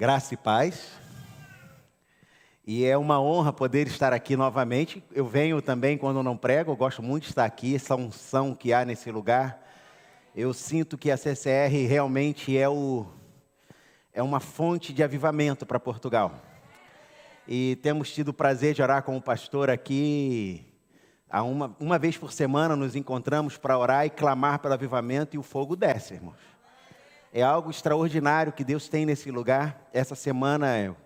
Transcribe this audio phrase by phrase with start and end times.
[0.00, 0.88] Graça e paz.
[2.66, 5.04] E é uma honra poder estar aqui novamente.
[5.12, 8.72] Eu venho também quando não prego, eu gosto muito de estar aqui, essa unção que
[8.72, 9.62] há nesse lugar.
[10.34, 13.04] Eu sinto que a CCR realmente é, o,
[14.10, 16.32] é uma fonte de avivamento para Portugal.
[17.46, 20.64] E temos tido o prazer de orar com o pastor aqui.
[21.30, 25.42] Uma, uma vez por semana nos encontramos para orar e clamar pelo avivamento e o
[25.42, 26.59] fogo desce, irmãos.
[27.32, 29.88] É algo extraordinário que Deus tem nesse lugar.
[29.92, 30.96] Essa semana,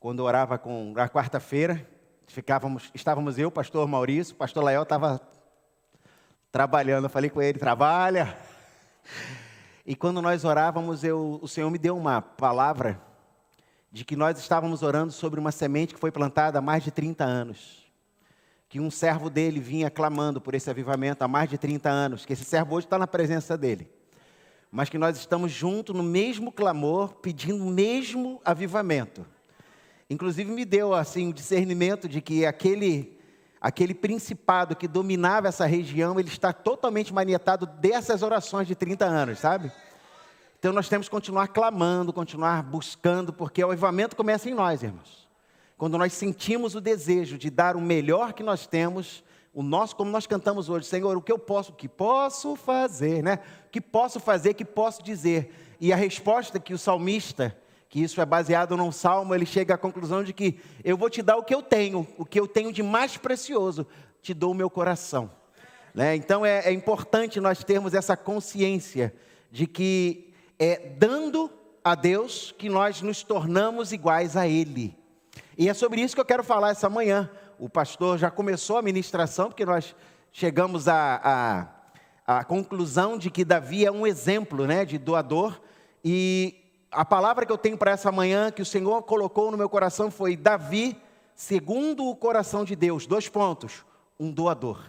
[0.00, 1.88] quando orava com na quarta-feira,
[2.26, 5.20] ficávamos, estávamos eu, pastor Maurício, pastor Lael estava
[6.50, 7.04] trabalhando.
[7.04, 8.36] Eu falei com ele, trabalha.
[9.86, 13.00] E quando nós orávamos, eu, o Senhor me deu uma palavra
[13.92, 17.22] de que nós estávamos orando sobre uma semente que foi plantada há mais de 30
[17.22, 17.86] anos.
[18.68, 22.26] Que um servo dele vinha clamando por esse avivamento há mais de 30 anos.
[22.26, 23.94] Que esse servo hoje está na presença dele
[24.70, 29.24] mas que nós estamos juntos no mesmo clamor, pedindo o mesmo avivamento.
[30.08, 33.16] Inclusive me deu assim o discernimento de que aquele
[33.60, 39.38] aquele principado que dominava essa região, ele está totalmente manietado dessas orações de 30 anos,
[39.40, 39.72] sabe?
[40.58, 45.28] Então nós temos que continuar clamando, continuar buscando, porque o avivamento começa em nós, irmãos.
[45.76, 50.10] Quando nós sentimos o desejo de dar o melhor que nós temos, o nosso, como
[50.10, 53.40] nós cantamos hoje, Senhor, o que eu posso, o que posso fazer, né?
[53.76, 55.76] Que posso fazer, que posso dizer.
[55.78, 57.54] E a resposta que o salmista,
[57.90, 61.20] que isso é baseado num salmo, ele chega à conclusão de que eu vou te
[61.20, 63.86] dar o que eu tenho, o que eu tenho de mais precioso,
[64.22, 65.30] te dou o meu coração.
[65.94, 66.16] Né?
[66.16, 69.14] Então é, é importante nós termos essa consciência
[69.50, 71.50] de que é dando
[71.84, 74.96] a Deus que nós nos tornamos iguais a Ele.
[75.58, 78.82] E é sobre isso que eu quero falar essa manhã o pastor já começou a
[78.82, 79.94] ministração, porque nós
[80.32, 81.66] chegamos à, à,
[82.26, 85.60] à conclusão de que Davi é um exemplo né, de doador.
[86.04, 86.54] E
[86.90, 90.10] a palavra que eu tenho para essa manhã, que o Senhor colocou no meu coração,
[90.10, 90.96] foi Davi,
[91.34, 93.06] segundo o coração de Deus.
[93.06, 93.84] Dois pontos:
[94.18, 94.84] um doador.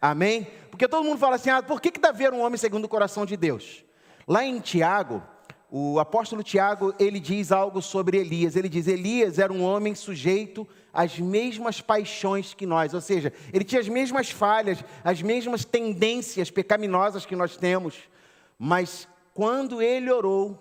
[0.00, 0.48] Amém?
[0.70, 2.88] Porque todo mundo fala assim: ah, por que, que Davi era um homem segundo o
[2.88, 3.84] coração de Deus?
[4.26, 5.22] Lá em Tiago,
[5.76, 8.54] o apóstolo Tiago, ele diz algo sobre Elias.
[8.54, 13.64] Ele diz: Elias era um homem sujeito às mesmas paixões que nós, ou seja, ele
[13.64, 17.96] tinha as mesmas falhas, as mesmas tendências pecaminosas que nós temos.
[18.56, 20.56] Mas quando ele orou,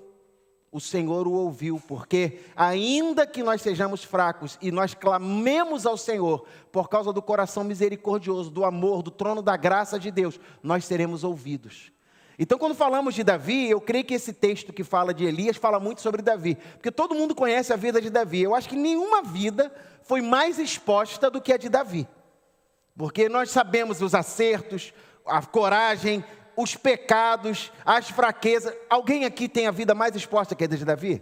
[0.71, 6.43] o Senhor o ouviu, porque ainda que nós sejamos fracos e nós clamemos ao Senhor
[6.71, 11.23] por causa do coração misericordioso, do amor, do trono da graça de Deus, nós seremos
[11.23, 11.93] ouvidos.
[12.37, 15.79] Então, quando falamos de Davi, eu creio que esse texto que fala de Elias fala
[15.79, 18.41] muito sobre Davi, porque todo mundo conhece a vida de Davi.
[18.41, 19.71] Eu acho que nenhuma vida
[20.01, 22.07] foi mais exposta do que a de Davi,
[22.97, 24.93] porque nós sabemos os acertos,
[25.25, 26.23] a coragem,
[26.55, 28.73] os pecados, as fraquezas.
[28.89, 31.21] Alguém aqui tem a vida mais exposta que a de Davi?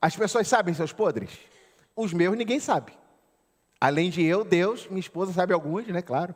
[0.00, 1.30] As pessoas sabem seus podres?
[1.94, 2.92] Os meus ninguém sabe.
[3.80, 6.02] Além de eu, Deus, minha esposa sabe alguns, né?
[6.02, 6.34] Claro.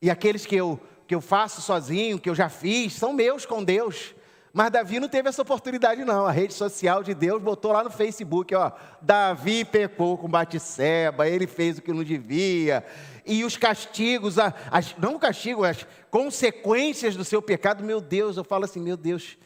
[0.00, 3.62] E aqueles que eu que eu faço sozinho, que eu já fiz, são meus com
[3.62, 4.14] Deus.
[4.52, 6.26] Mas Davi não teve essa oportunidade, não.
[6.26, 8.72] A rede social de Deus botou lá no Facebook, ó.
[9.02, 12.82] Davi pecou com Batseba, ele fez o que não devia.
[13.26, 18.44] E os castigos, as, não o castigo, as consequências do seu pecado, meu Deus, eu
[18.44, 19.36] falo assim, meu Deus.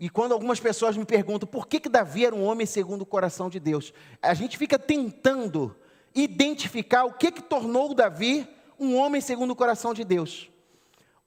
[0.00, 3.06] E quando algumas pessoas me perguntam por que, que Davi era um homem segundo o
[3.06, 5.76] coração de Deus, a gente fica tentando
[6.14, 8.48] identificar o que, que tornou Davi
[8.78, 10.50] um homem segundo o coração de Deus.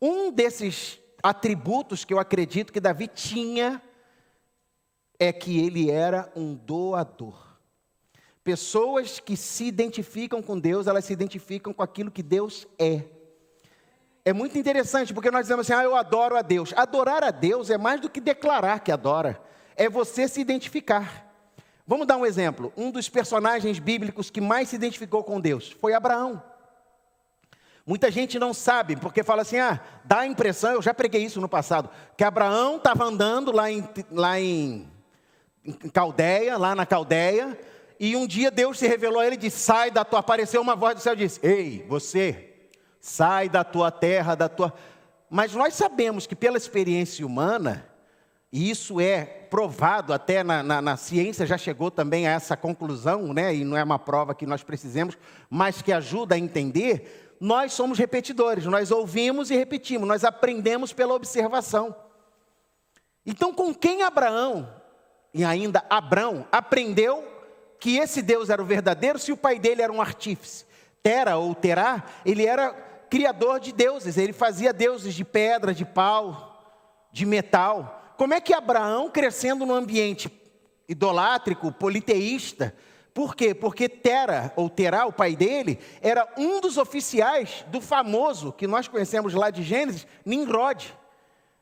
[0.01, 3.81] Um desses atributos que eu acredito que Davi tinha
[5.19, 7.47] é que ele era um doador.
[8.43, 13.03] Pessoas que se identificam com Deus, elas se identificam com aquilo que Deus é.
[14.23, 16.73] É muito interessante, porque nós dizemos assim: ah, eu adoro a Deus.
[16.75, 19.41] Adorar a Deus é mais do que declarar que adora,
[19.75, 21.25] é você se identificar.
[21.85, 22.71] Vamos dar um exemplo.
[22.75, 26.43] Um dos personagens bíblicos que mais se identificou com Deus foi Abraão.
[27.87, 31.39] Muita gente não sabe, porque fala assim: ah, dá a impressão, eu já preguei isso
[31.39, 34.85] no passado, que Abraão estava andando lá em, lá em,
[35.63, 37.57] em Caldeia, lá na Caldeia,
[37.97, 40.19] e um dia Deus se revelou a ele e disse: sai da tua.
[40.19, 42.55] Apareceu uma voz do céu e disse: Ei, você,
[42.99, 44.73] sai da tua terra, da tua.
[45.29, 47.85] Mas nós sabemos que pela experiência humana,
[48.51, 53.33] e isso é provado até na, na, na, ciência, já chegou também a essa conclusão,
[53.33, 53.55] né?
[53.55, 55.17] e não é uma prova que nós precisemos,
[55.49, 61.13] mas que ajuda a entender nós somos repetidores, nós ouvimos e repetimos, nós aprendemos pela
[61.13, 61.95] observação.
[63.25, 64.73] Então, com quem Abraão,
[65.33, 67.23] e ainda Abraão, aprendeu
[67.79, 70.65] que esse Deus era o verdadeiro se o pai dele era um artífice?
[71.03, 72.71] Tera ou Terá, ele era
[73.09, 78.13] criador de deuses, ele fazia deuses de pedra, de pau, de metal.
[78.17, 80.31] Como é que Abraão, crescendo num ambiente
[80.87, 82.73] idolátrico, politeísta.
[83.17, 83.51] Por quê?
[83.55, 88.87] Porque Tera, ou Terá, o pai dele, era um dos oficiais do famoso, que nós
[88.87, 90.95] conhecemos lá de Gênesis, Nimrod.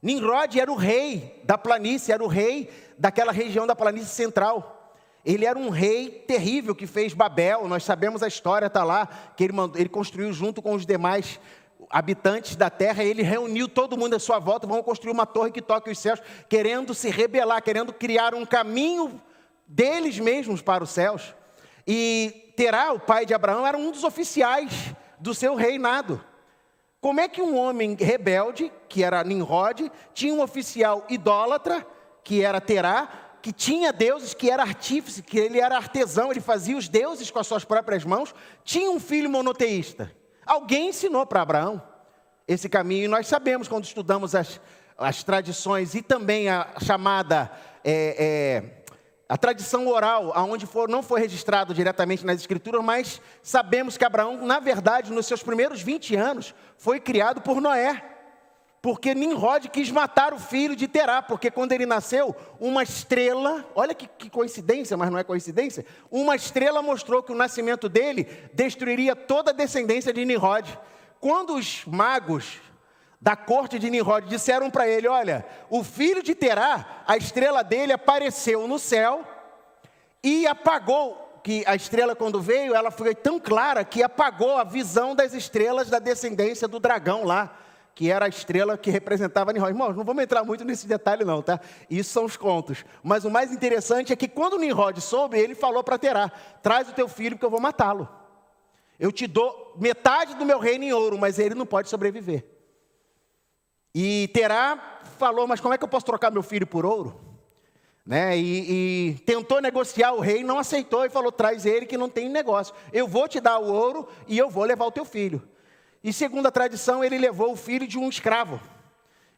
[0.02, 4.94] Nimrod era o rei da planície, era o rei daquela região da planície central.
[5.24, 9.08] Ele era um rei terrível que fez Babel, nós sabemos a história, está lá,
[9.38, 11.40] que ele, mandou, ele construiu junto com os demais
[11.90, 15.62] habitantes da terra, ele reuniu todo mundo à sua volta, vão construir uma torre que
[15.62, 19.22] toque os céus, querendo se rebelar, querendo criar um caminho
[19.66, 21.34] deles mesmos para os céus.
[21.88, 24.72] E Terá, o pai de Abraão, era um dos oficiais
[25.20, 26.24] do seu reinado.
[27.02, 31.86] Como é que um homem rebelde, que era Nimrod, tinha um oficial idólatra,
[32.24, 36.76] que era Terá, que tinha deuses, que era artífice, que ele era artesão, ele fazia
[36.76, 38.34] os deuses com as suas próprias mãos,
[38.64, 40.12] tinha um filho monoteísta.
[40.44, 41.80] Alguém ensinou para Abraão
[42.48, 44.60] esse caminho, e nós sabemos quando estudamos as,
[44.98, 47.52] as tradições e também a chamada.
[47.84, 48.85] É, é,
[49.28, 54.46] a tradição oral, aonde for, não foi registrado diretamente nas escrituras, mas sabemos que Abraão,
[54.46, 58.12] na verdade, nos seus primeiros 20 anos, foi criado por Noé.
[58.84, 63.96] Porque Nimrod quis matar o filho de Terá, porque quando ele nasceu, uma estrela, olha
[63.96, 69.16] que, que, coincidência, mas não é coincidência, uma estrela mostrou que o nascimento dele destruiria
[69.16, 70.78] toda a descendência de Nimrod.
[71.20, 72.62] Quando os magos
[73.26, 77.92] da corte de Nimrod disseram para ele: Olha, o filho de Terá, a estrela dele
[77.92, 79.26] apareceu no céu
[80.24, 85.16] e apagou que a estrela, quando veio, ela foi tão clara que apagou a visão
[85.16, 87.58] das estrelas da descendência do dragão lá
[87.96, 89.72] que era a estrela que representava Nimrod.
[89.72, 91.60] Irmãos, não vamos entrar muito nesse detalhe não, tá?
[91.90, 92.86] Isso são os contos.
[93.02, 96.30] Mas o mais interessante é que quando Nimrod soube, ele falou para Terá,
[96.62, 98.08] traz o teu filho porque eu vou matá-lo.
[99.00, 102.55] Eu te dou metade do meu reino em ouro, mas ele não pode sobreviver.
[103.98, 107.18] E Terá falou, mas como é que eu posso trocar meu filho por ouro?
[108.06, 108.38] Né?
[108.38, 112.28] E, e, tentou negociar o rei, não aceitou e falou: traz ele que não tem
[112.28, 112.76] negócio.
[112.92, 115.42] Eu vou te dar o ouro e eu vou levar o teu filho.
[116.04, 118.60] E segundo a tradição, ele levou o filho de um escravo.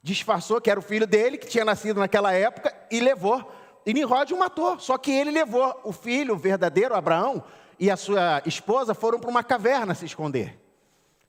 [0.02, 3.50] Disfarçou que era o filho dele, que tinha nascido naquela época, e levou.
[3.86, 4.80] E Nimrod o matou.
[4.80, 7.44] Só que ele levou o filho verdadeiro, Abraão,
[7.80, 10.67] e a sua esposa foram para uma caverna se esconder.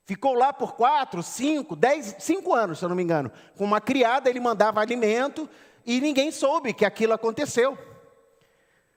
[0.09, 3.31] Ficou lá por quatro, cinco, dez, cinco anos, se eu não me engano.
[3.59, 5.47] Com uma criada, ele mandava alimento
[5.85, 7.77] e ninguém soube que aquilo aconteceu.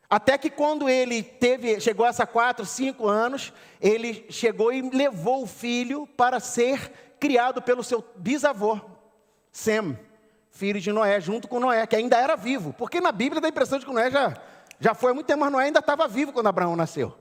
[0.10, 5.48] Até que quando ele teve, chegou a quatro, cinco anos, ele chegou e levou o
[5.48, 8.80] filho para ser criado pelo seu bisavô,
[9.52, 10.00] Sem,
[10.50, 12.72] filho de Noé, junto com Noé, que ainda era vivo.
[12.72, 14.34] Porque na Bíblia dá a impressão de que Noé já,
[14.80, 17.20] já foi há muito tempo, mas Noé ainda estava vivo quando Abraão nasceu.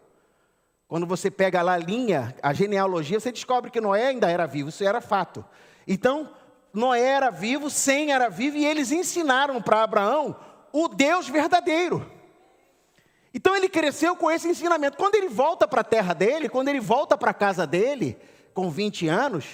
[0.91, 4.71] Quando você pega lá a linha, a genealogia, você descobre que Noé ainda era vivo,
[4.71, 5.45] isso era fato.
[5.87, 6.29] Então,
[6.75, 10.35] Noé era vivo, Sem era vivo, e eles ensinaram para Abraão
[10.73, 12.11] o Deus verdadeiro.
[13.33, 14.97] Então ele cresceu com esse ensinamento.
[14.97, 18.19] Quando ele volta para a terra dele, quando ele volta para a casa dele,
[18.53, 19.45] com 20 anos,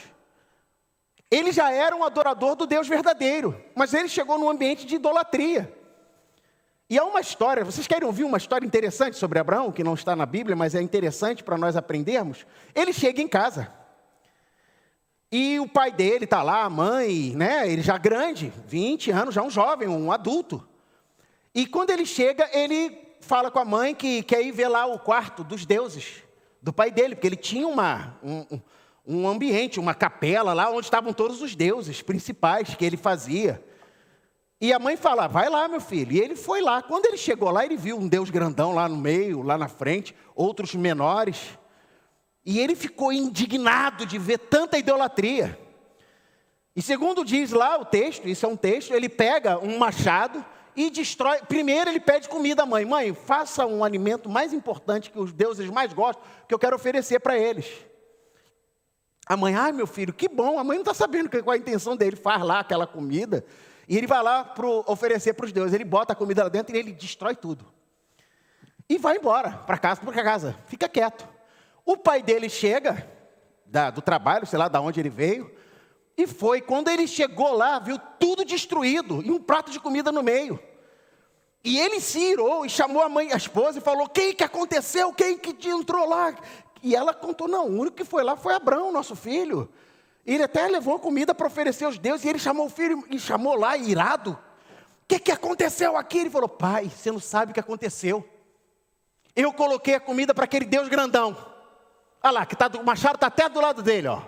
[1.31, 5.71] ele já era um adorador do Deus verdadeiro, mas ele chegou num ambiente de idolatria.
[6.89, 10.15] E há uma história, vocês querem ouvir uma história interessante sobre Abraão, que não está
[10.15, 12.47] na Bíblia, mas é interessante para nós aprendermos?
[12.73, 13.73] Ele chega em casa.
[15.33, 17.69] E o pai dele está lá, a mãe, né?
[17.69, 20.65] Ele já grande, 20 anos, já um jovem, um adulto.
[21.53, 25.01] E quando ele chega, ele fala com a mãe que quer ir ver lá o
[25.01, 26.23] quarto dos deuses,
[26.63, 28.61] do pai dele, porque ele tinha uma, um,
[29.05, 33.66] um ambiente, uma capela lá onde estavam todos os deuses principais que ele fazia.
[34.61, 36.13] E a mãe fala: Vai lá, meu filho.
[36.13, 36.83] E ele foi lá.
[36.83, 40.15] Quando ele chegou lá, ele viu um Deus grandão lá no meio, lá na frente,
[40.35, 41.59] outros menores.
[42.45, 45.59] E ele ficou indignado de ver tanta idolatria.
[46.75, 50.45] E segundo diz lá o texto, isso é um texto, ele pega um machado
[50.77, 51.39] e destrói.
[51.49, 55.69] Primeiro ele pede comida à mãe: Mãe, faça um alimento mais importante que os deuses
[55.71, 57.67] mais gostam, que eu quero oferecer para eles.
[59.27, 61.61] A mãe, ai meu filho, que bom, a mãe não está sabendo qual é a
[61.61, 63.45] intenção dele, faz lá aquela comida.
[63.89, 66.75] E ele vai lá pro, oferecer para os deuses, ele bota a comida lá dentro
[66.75, 67.67] e ele destrói tudo.
[68.89, 71.27] E vai embora para casa, para casa, fica quieto.
[71.85, 73.09] O pai dele chega
[73.65, 75.51] da, do trabalho, sei lá de onde ele veio,
[76.17, 76.61] e foi.
[76.61, 80.59] Quando ele chegou lá, viu tudo destruído e um prato de comida no meio.
[81.63, 85.13] E ele se irou e chamou a mãe, a esposa, e falou: Quem que aconteceu?
[85.13, 86.35] Quem que entrou lá?
[86.83, 89.69] E ela contou: Não, o único que foi lá foi Abraão, nosso filho.
[90.27, 93.55] Ele até levou comida para oferecer aos deuses, e ele chamou o filho e chamou
[93.55, 94.33] lá, irado.
[94.33, 96.19] O que, que aconteceu aqui?
[96.19, 98.29] Ele falou: Pai, você não sabe o que aconteceu.
[99.37, 101.37] Eu coloquei a comida para aquele Deus grandão.
[102.23, 104.23] Olha lá, que tá, o machado está até do lado dele, ó.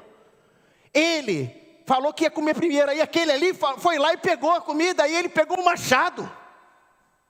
[0.94, 2.90] Ele falou que ia comer primeiro.
[2.90, 6.30] Aí aquele ali foi lá e pegou a comida, aí ele pegou o machado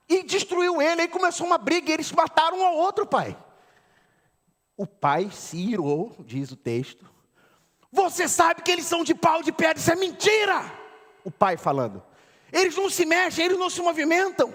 [0.07, 1.01] e destruiu ele.
[1.01, 3.35] Aí começou uma briga e eles mataram um ao outro, pai.
[4.77, 7.09] O pai se irou, diz o texto.
[7.91, 10.63] Você sabe que eles são de pau de pedra, isso é mentira!
[11.23, 12.03] O pai falando.
[12.51, 14.53] Eles não se mexem, eles não se movimentam.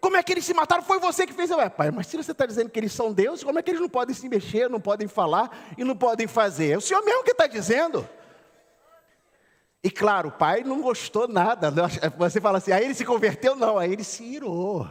[0.00, 0.82] Como é que eles se mataram?
[0.82, 1.50] Foi você que fez.
[1.50, 3.80] Ué, pai, mas se você está dizendo que eles são deuses, como é que eles
[3.80, 6.72] não podem se mexer, não podem falar e não podem fazer?
[6.72, 8.08] É o senhor mesmo que está dizendo.
[9.84, 11.72] E claro, o pai não gostou nada.
[12.18, 13.54] Você fala assim, aí ele se converteu?
[13.54, 14.88] Não, aí ele se irou.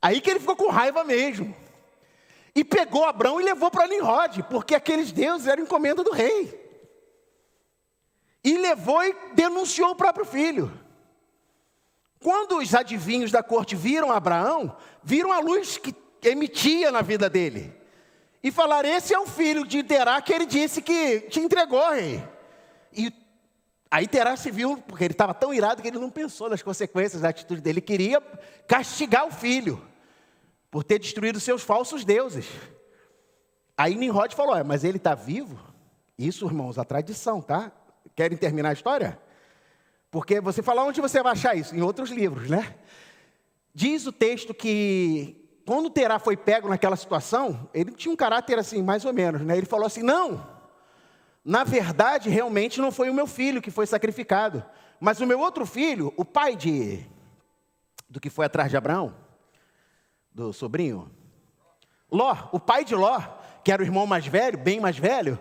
[0.00, 1.54] Aí que ele ficou com raiva mesmo.
[2.54, 6.59] E pegou Abraão e levou para Nimrod, porque aqueles deuses eram encomenda do rei.
[8.42, 10.72] E levou e denunciou o próprio filho.
[12.18, 17.74] Quando os adivinhos da corte viram Abraão, viram a luz que emitia na vida dele.
[18.42, 22.22] E falaram: Esse é o filho de Terá que ele disse que te entregou, rei.
[22.92, 23.12] E
[23.90, 27.22] Aí Terá se viu, porque ele estava tão irado que ele não pensou nas consequências
[27.22, 27.80] da atitude dele.
[27.80, 28.20] Ele queria
[28.68, 29.84] castigar o filho
[30.70, 32.46] por ter destruído seus falsos deuses.
[33.76, 35.58] Aí Nimrod falou: é, mas ele está vivo?
[36.16, 37.72] Isso, irmãos, a tradição, tá?
[38.20, 39.18] Querem terminar a história?
[40.10, 41.74] Porque você fala onde você vai achar isso?
[41.74, 42.74] Em outros livros, né?
[43.74, 48.82] Diz o texto que quando Terá foi pego naquela situação, ele tinha um caráter assim,
[48.82, 49.56] mais ou menos, né?
[49.56, 50.46] Ele falou assim: não
[51.42, 54.62] na verdade, realmente não foi o meu filho que foi sacrificado,
[55.00, 57.02] mas o meu outro filho, o pai de
[58.06, 59.14] do que foi atrás de Abraão,
[60.30, 61.10] do sobrinho,
[62.12, 63.18] Ló, o pai de Ló,
[63.64, 65.40] que era o irmão mais velho, bem mais velho,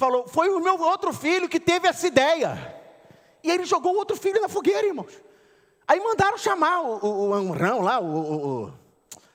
[0.00, 2.74] falou: Foi o meu outro filho que teve essa ideia.
[3.44, 5.12] E ele jogou o outro filho na fogueira, irmãos.
[5.86, 8.72] Aí mandaram chamar o, o, o Amrão lá, o, o,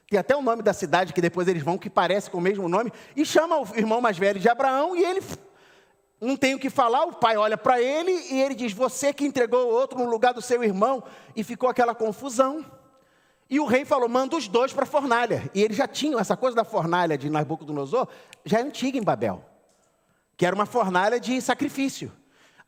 [0.10, 2.70] tem até o nome da cidade que depois eles vão, que parece com o mesmo
[2.70, 5.22] nome, e chama o irmão mais velho de Abraão, e ele
[6.22, 9.26] não tem o que falar, o pai olha para ele e ele diz: Você que
[9.26, 11.04] entregou o outro no lugar do seu irmão,
[11.36, 12.66] e ficou aquela confusão.
[13.50, 15.50] E o rei falou: Manda os dois para a fornalha.
[15.54, 18.08] E eles já tinham essa coisa da fornalha de Nabucodonosor,
[18.46, 19.44] já é antiga em Babel,
[20.38, 22.12] que era uma fornalha de sacrifício.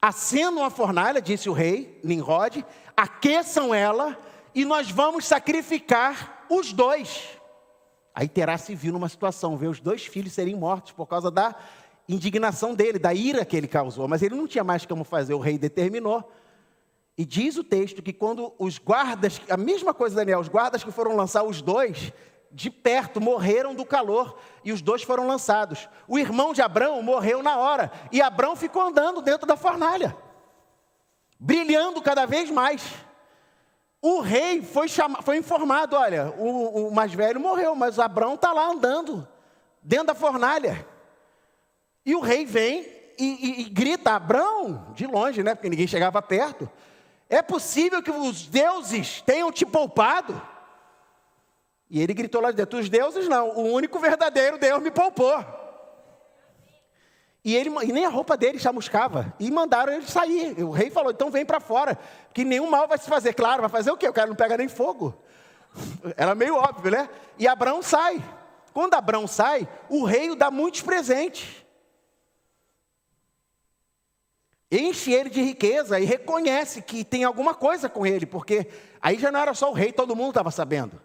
[0.02, 2.64] Acendam a fornalha, disse o rei Nimrod,
[2.96, 4.18] aqueçam ela
[4.54, 7.28] e nós vamos sacrificar os dois.
[8.14, 11.56] Aí Terá se viu numa situação, ver os dois filhos serem mortos por causa da
[12.10, 15.40] indignação dele, da ira que ele causou, mas ele não tinha mais como fazer, o
[15.40, 16.32] rei determinou.
[17.18, 20.92] E diz o texto que quando os guardas, a mesma coisa, Daniel, os guardas que
[20.92, 22.14] foram lançar os dois,
[22.52, 25.88] de perto, morreram do calor, e os dois foram lançados.
[26.08, 30.16] O irmão de Abrão morreu na hora, e Abrão ficou andando dentro da fornalha,
[31.40, 32.84] brilhando cada vez mais.
[34.02, 38.54] O rei foi, chama, foi informado: olha, o, o mais velho morreu, mas Abrão está
[38.54, 39.28] lá andando,
[39.82, 40.88] dentro da fornalha.
[42.06, 42.82] E o rei vem
[43.18, 45.56] e, e, e grita: Abrão, de longe, né?
[45.56, 46.70] Porque ninguém chegava perto.
[47.30, 50.42] É possível que os deuses tenham te poupado?
[51.90, 55.44] E ele gritou lá de dentro: Os deuses não, o único verdadeiro Deus me poupou.
[57.44, 59.34] E, ele, e nem a roupa dele chamuscava.
[59.40, 60.62] E mandaram ele sair.
[60.64, 61.98] O rei falou: então vem para fora,
[62.34, 63.34] que nenhum mal vai se fazer.
[63.34, 64.08] Claro, vai fazer o quê?
[64.08, 65.18] O cara não pega nem fogo.
[66.18, 67.10] Era meio óbvio, né?
[67.40, 68.22] E Abraão sai.
[68.74, 71.66] Quando Abraão sai, o rei dá muitos presentes
[74.72, 78.68] enche ele de riqueza e reconhece que tem alguma coisa com ele, porque
[79.02, 81.02] aí já não era só o rei, todo mundo estava sabendo.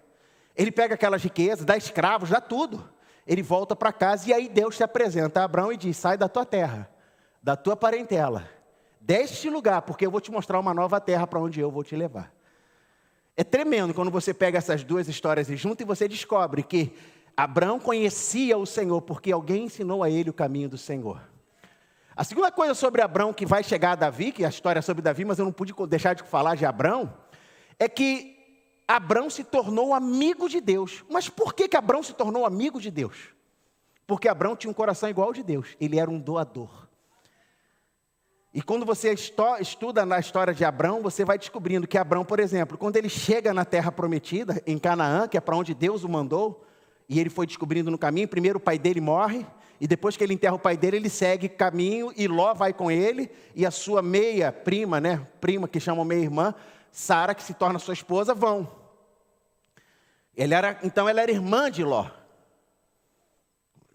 [0.56, 2.88] Ele pega aquelas riquezas, dá escravos, dá tudo.
[3.26, 6.28] Ele volta para casa e aí Deus se apresenta a Abraão e diz: Sai da
[6.28, 6.90] tua terra,
[7.42, 8.48] da tua parentela,
[9.00, 11.96] deste lugar, porque eu vou te mostrar uma nova terra para onde eu vou te
[11.96, 12.32] levar.
[13.36, 16.92] É tremendo quando você pega essas duas histórias e junta e você descobre que
[17.34, 21.20] Abraão conhecia o Senhor porque alguém ensinou a ele o caminho do Senhor.
[22.14, 25.00] A segunda coisa sobre Abrão que vai chegar a Davi, que é a história sobre
[25.00, 27.14] Davi, mas eu não pude deixar de falar de Abrão,
[27.78, 28.41] é que
[28.96, 31.04] Abrão se tornou amigo de Deus.
[31.10, 33.30] Mas por que, que Abrão se tornou amigo de Deus?
[34.06, 36.88] Porque Abrão tinha um coração igual ao de Deus, ele era um doador.
[38.54, 39.14] E quando você
[39.60, 43.54] estuda na história de Abrão, você vai descobrindo que Abrão, por exemplo, quando ele chega
[43.54, 46.62] na terra prometida, em Canaã, que é para onde Deus o mandou,
[47.08, 49.46] e ele foi descobrindo no caminho, primeiro o pai dele morre,
[49.80, 52.90] e depois que ele enterra o pai dele, ele segue caminho e Ló vai com
[52.90, 56.54] ele e a sua meia prima, né, prima que chamam meia irmã,
[56.90, 58.81] Sara, que se torna sua esposa, vão.
[60.36, 62.06] Era, então ela era irmã de Ló.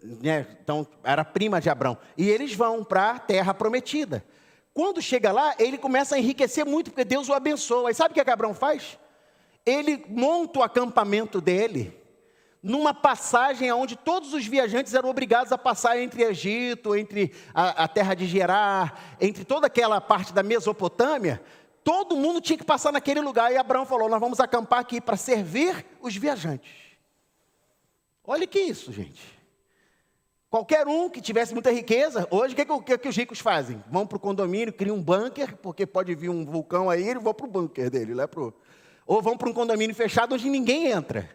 [0.02, 0.46] Né?
[0.62, 1.98] Então era prima de Abrão.
[2.16, 4.24] E eles vão para a terra prometida.
[4.72, 7.90] Quando chega lá, ele começa a enriquecer muito, porque Deus o abençoa.
[7.90, 8.98] E sabe o que, é que Abrão faz?
[9.66, 11.98] Ele monta o acampamento dele
[12.62, 17.88] numa passagem onde todos os viajantes eram obrigados a passar entre Egito, entre a, a
[17.88, 21.40] terra de Gerar, entre toda aquela parte da Mesopotâmia,
[21.88, 23.50] todo mundo tinha que passar naquele lugar.
[23.50, 26.70] E Abraão falou: Nós vamos acampar aqui para servir os viajantes.
[28.26, 29.38] Olha que isso, gente.
[30.50, 33.82] Qualquer um que tivesse muita riqueza, hoje o que, que, que, os ricos fazem?
[33.90, 37.32] Vão para o condomínio, criam um bunker, porque pode vir um vulcão aí, eles vão
[37.32, 38.54] para o bunker dele, lá pro...
[39.06, 41.28] ou vão para um condomínio fechado onde ninguém entra.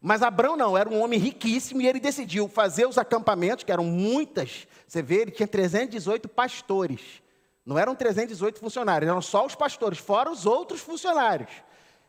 [0.00, 3.84] Mas Abraão não, era um homem riquíssimo e ele decidiu fazer os acampamentos, que eram
[3.84, 4.66] muitas.
[4.86, 7.25] Você vê, ele tinha 318 pastores.
[7.66, 11.50] Não eram 318 funcionários, eram só os pastores, fora os outros funcionários.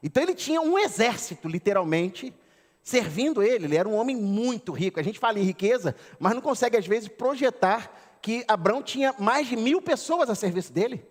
[0.04, 2.32] Então ele tinha um exército, literalmente,
[2.84, 3.66] servindo ele.
[3.66, 5.00] Ele era um homem muito rico.
[5.00, 9.48] A gente fala em riqueza, mas não consegue, às vezes, projetar que Abraão tinha mais
[9.48, 11.04] de mil pessoas a serviço dele.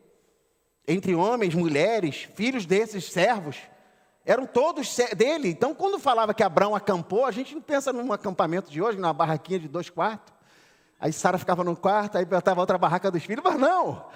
[0.86, 3.56] Entre homens, mulheres, filhos desses servos.
[4.24, 5.48] Eram todos dele.
[5.48, 9.12] Então, quando falava que Abraão acampou, a gente não pensa num acampamento de hoje, numa
[9.12, 10.32] barraquinha de dois quartos.
[11.00, 14.06] Aí Sara ficava no quarto, aí botava outra barraca dos filhos, mas não.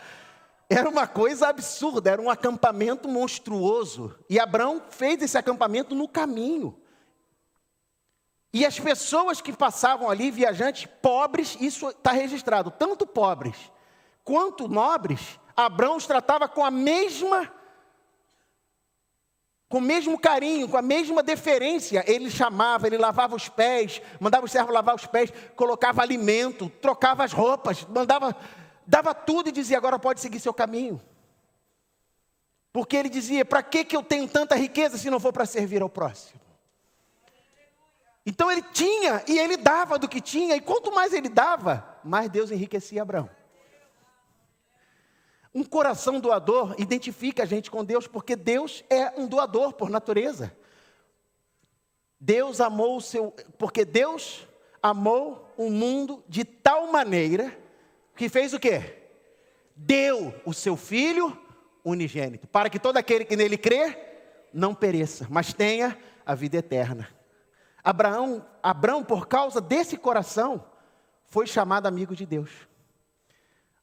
[0.70, 4.16] Era uma coisa absurda, era um acampamento monstruoso.
[4.28, 6.80] E Abraão fez esse acampamento no caminho.
[8.52, 13.56] E as pessoas que passavam ali, viajantes, pobres, isso está registrado, tanto pobres
[14.24, 17.52] quanto nobres, Abraão os tratava com a mesma
[19.68, 24.44] com o mesmo carinho, com a mesma deferência, ele chamava, ele lavava os pés, mandava
[24.44, 28.36] o servo lavar os pés, colocava alimento, trocava as roupas, mandava,
[28.86, 31.00] dava tudo e dizia: agora pode seguir seu caminho.
[32.72, 35.82] Porque ele dizia: para que, que eu tenho tanta riqueza se não for para servir
[35.82, 36.40] ao próximo?
[38.24, 42.30] Então ele tinha e ele dava do que tinha, e quanto mais ele dava, mais
[42.30, 43.28] Deus enriquecia Abraão.
[45.52, 50.56] Um coração doador identifica a gente com Deus, porque Deus é um doador por natureza.
[52.20, 53.34] Deus amou o seu.
[53.58, 54.46] Porque Deus
[54.80, 57.58] amou o mundo de tal maneira
[58.20, 58.82] que fez o quê?
[59.74, 61.34] Deu o seu filho
[61.82, 63.96] unigênito, para que todo aquele que nele crê
[64.52, 65.96] não pereça, mas tenha
[66.26, 67.08] a vida eterna.
[67.82, 70.62] Abraão, Abraão, por causa desse coração,
[71.24, 72.50] foi chamado amigo de Deus.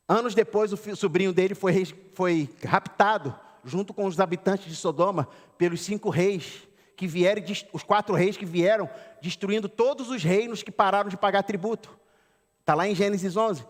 [0.08, 1.84] Anos depois, o sobrinho dele foi,
[2.14, 7.42] foi raptado, junto com os habitantes de Sodoma, pelos cinco reis que vieram,
[7.74, 8.88] os quatro reis que vieram,
[9.20, 11.98] destruindo todos os reinos que pararam de pagar tributo.
[12.60, 13.66] Está lá em Gênesis 11.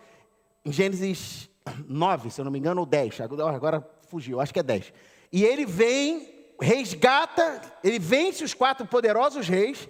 [0.67, 1.49] Em Gênesis
[1.87, 3.21] 9, se eu não me engano, ou 10.
[3.21, 4.91] Agora fugiu, acho que é 10.
[5.31, 9.87] E ele vem, resgata, ele vence os quatro poderosos reis,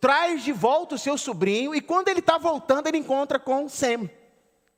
[0.00, 4.10] traz de volta o seu sobrinho, e quando ele está voltando, ele encontra com Sem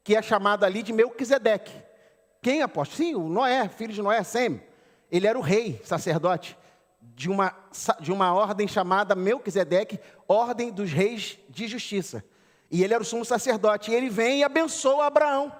[0.05, 1.73] que é chamado ali de Melquisedeque.
[2.43, 2.97] Quem apóstolo?
[2.97, 4.63] Sim, o Noé, filho de Noé, Sem.
[5.11, 6.59] Ele era o rei, sacerdote,
[7.01, 7.55] de uma,
[8.01, 12.23] de uma ordem chamada Melquisedeque, ordem dos reis de justiça.
[12.71, 13.91] E ele era o sumo sacerdote.
[13.91, 15.53] E ele vem e abençoa Abraão,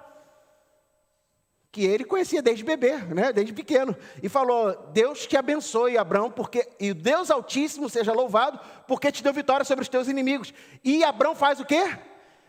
[1.71, 3.95] que ele conhecia desde bebê, né, desde pequeno.
[4.21, 9.33] E falou: Deus te abençoe, Abraão, porque e Deus Altíssimo seja louvado, porque te deu
[9.33, 10.53] vitória sobre os teus inimigos.
[10.83, 11.97] E Abraão faz o quê?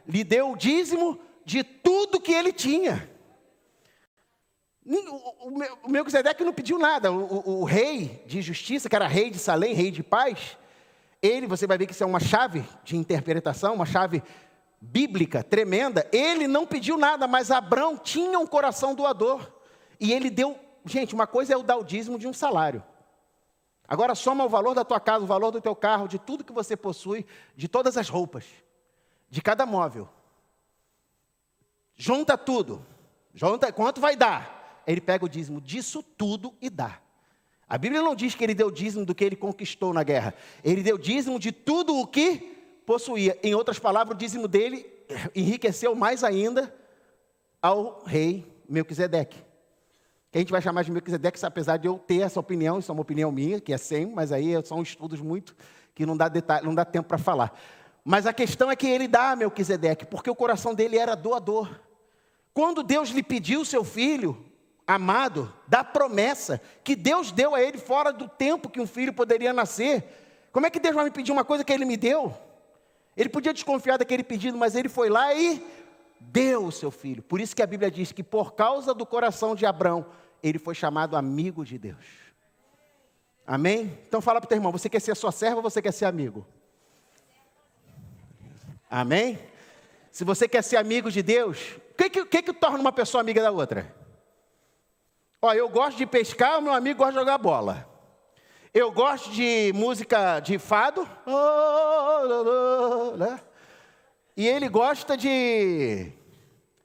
[0.06, 3.08] Lhe deu o dízimo de tudo que ele tinha.
[5.84, 7.12] O Melquisedeque não pediu nada.
[7.12, 10.56] O, o, o, rei de justiça, que era rei de Salém, rei de paz,
[11.22, 14.22] ele, você vai ver que isso é uma chave de interpretação, uma chave
[14.80, 16.08] bíblica tremenda.
[16.12, 19.52] Ele não pediu nada, mas Abraão tinha um coração doador.
[19.98, 20.58] E ele deu.
[20.84, 22.82] Gente, uma coisa é o dar o dízimo de um salário.
[23.86, 26.52] Agora soma o valor da tua casa, o valor do teu carro, de tudo que
[26.52, 28.44] você possui, de todas as roupas,
[29.28, 30.08] de cada móvel.
[31.96, 32.86] Junta tudo.
[33.34, 34.82] Junta, quanto vai dar?
[34.86, 37.00] Ele pega o dízimo disso tudo e dá.
[37.68, 40.34] A Bíblia não diz que ele deu dízimo do que ele conquistou na guerra.
[40.64, 43.38] Ele deu dízimo de tudo o que possuía.
[43.42, 44.86] Em outras palavras, o dízimo dele
[45.34, 46.74] enriqueceu mais ainda
[47.60, 49.38] ao rei Melquisedeque.
[50.30, 52.94] Que a gente vai chamar de Melquisedeque, apesar de eu ter essa opinião, isso é
[52.94, 55.56] uma opinião minha, que é sem, mas aí são estudos muito
[55.94, 57.58] que não dá, detalhe, não dá tempo para falar.
[58.04, 61.68] Mas a questão é que ele dá a Melquisedeque, porque o coração dele era doador.
[62.54, 64.46] Quando Deus lhe pediu seu filho,
[64.86, 69.52] amado, da promessa que Deus deu a ele fora do tempo que um filho poderia
[69.52, 70.04] nascer,
[70.52, 72.34] como é que Deus vai me pedir uma coisa que ele me deu?
[73.20, 75.62] Ele podia desconfiar daquele pedido, mas ele foi lá e
[76.18, 77.22] deu o seu filho.
[77.22, 80.06] Por isso que a Bíblia diz que por causa do coração de Abraão,
[80.42, 82.02] ele foi chamado amigo de Deus.
[83.46, 83.98] Amém?
[84.08, 86.06] Então fala para o teu irmão, você quer ser sua serva ou você quer ser
[86.06, 86.46] amigo?
[88.88, 89.38] Amém?
[90.10, 93.20] Se você quer ser amigo de Deus, o que, que, que, que torna uma pessoa
[93.20, 93.94] amiga da outra?
[95.42, 97.86] Ó, eu gosto de pescar, o meu amigo gosta de jogar bola.
[98.72, 101.02] Eu gosto de música de fado,
[103.18, 103.40] né?
[104.36, 106.12] e ele gosta de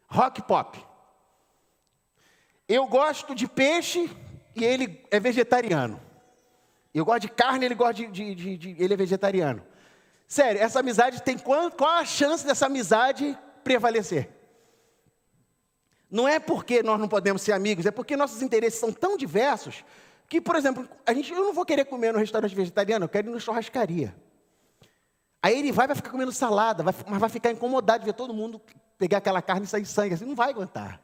[0.08, 0.84] rock pop.
[2.68, 4.10] Eu gosto de peixe
[4.56, 6.02] e ele é vegetariano.
[6.92, 9.64] Eu gosto de carne, ele gosta de, de, de, de ele é vegetariano.
[10.28, 14.28] Sério, essa amizade tem qual, qual a chance dessa amizade prevalecer?
[16.10, 19.84] Não é porque nós não podemos ser amigos, é porque nossos interesses são tão diversos
[20.28, 23.30] que, por exemplo, a gente, eu não vou querer comer no restaurante vegetariano, eu quero
[23.30, 24.16] ir na churrascaria.
[25.42, 28.34] Aí ele vai, vai ficar comendo salada, vai, mas vai ficar incomodado de ver todo
[28.34, 28.60] mundo
[28.98, 31.00] pegar aquela carne e sair sangue, assim, não vai aguentar.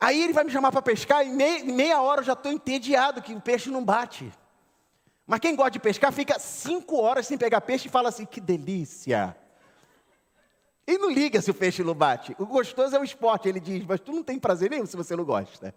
[0.00, 3.20] Aí ele vai me chamar para pescar e meia, meia hora eu já estou entediado
[3.20, 4.32] que o peixe não bate.
[5.26, 8.40] Mas quem gosta de pescar fica cinco horas sem pegar peixe e fala assim, que
[8.40, 9.36] delícia.
[10.86, 12.34] E não liga se o peixe não bate.
[12.38, 15.14] O gostoso é o esporte, ele diz, mas tu não tem prazer nenhum se você
[15.14, 15.74] não gosta.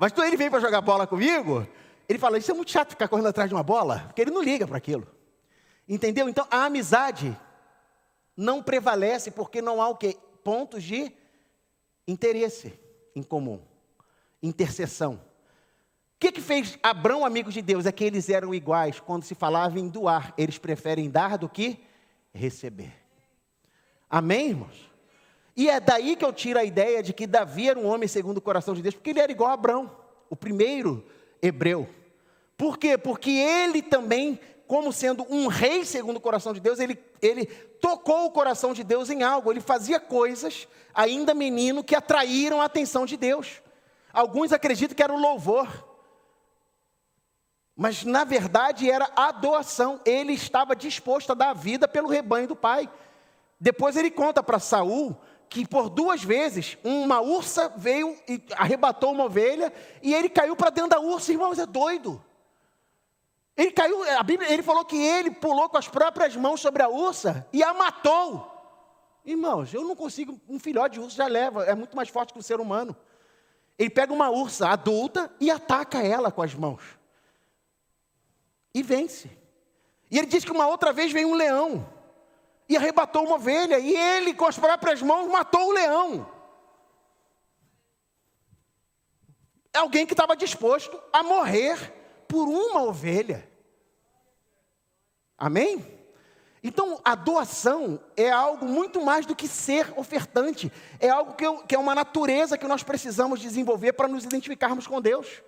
[0.00, 1.68] Mas quando ele vem para jogar bola comigo,
[2.08, 4.42] ele fala, isso é muito chato ficar correndo atrás de uma bola, porque ele não
[4.42, 5.06] liga para aquilo.
[5.86, 6.26] Entendeu?
[6.26, 7.38] Então a amizade
[8.34, 10.16] não prevalece porque não há o quê?
[10.42, 11.12] Pontos de
[12.08, 12.72] interesse
[13.14, 13.60] em comum,
[14.42, 15.16] intercessão.
[15.16, 17.84] O que, que fez Abraão amigo de Deus?
[17.84, 19.00] É que eles eram iguais.
[19.00, 21.78] Quando se falava em doar, eles preferem dar do que
[22.32, 22.94] receber.
[24.08, 24.89] Amém, irmãos?
[25.56, 28.38] E é daí que eu tiro a ideia de que Davi era um homem segundo
[28.38, 29.90] o coração de Deus, porque ele era igual a Abraão,
[30.28, 31.04] o primeiro
[31.42, 31.88] hebreu.
[32.56, 32.96] Por quê?
[32.96, 34.38] Porque ele também
[34.70, 38.84] como sendo um rei segundo o coração de Deus, ele, ele tocou o coração de
[38.84, 43.60] Deus em algo, ele fazia coisas, ainda menino, que atraíram a atenção de Deus.
[44.12, 45.66] Alguns acreditam que era o louvor,
[47.74, 52.46] mas na verdade era a doação, ele estava disposto a dar a vida pelo rebanho
[52.46, 52.88] do pai.
[53.58, 55.16] Depois ele conta para Saul
[55.50, 60.70] que por duas vezes uma ursa veio e arrebatou uma ovelha e ele caiu para
[60.70, 62.24] dentro da ursa, irmãos, é doido.
[63.56, 66.88] Ele caiu, a Bíblia, ele falou que ele pulou com as próprias mãos sobre a
[66.88, 68.48] ursa e a matou.
[69.24, 72.38] Irmãos, eu não consigo, um filhote de urso já leva, é muito mais forte que
[72.38, 72.96] o ser humano.
[73.76, 76.80] Ele pega uma ursa adulta e ataca ela com as mãos.
[78.72, 79.28] E vence.
[80.08, 81.99] E ele diz que uma outra vez veio um leão
[82.70, 86.30] e arrebatou uma ovelha, e ele, com as próprias mãos, matou o leão.
[89.74, 91.92] É alguém que estava disposto a morrer
[92.28, 93.50] por uma ovelha.
[95.36, 95.84] Amém?
[96.62, 101.64] Então, a doação é algo muito mais do que ser ofertante, é algo que, eu,
[101.64, 105.42] que é uma natureza que nós precisamos desenvolver para nos identificarmos com Deus.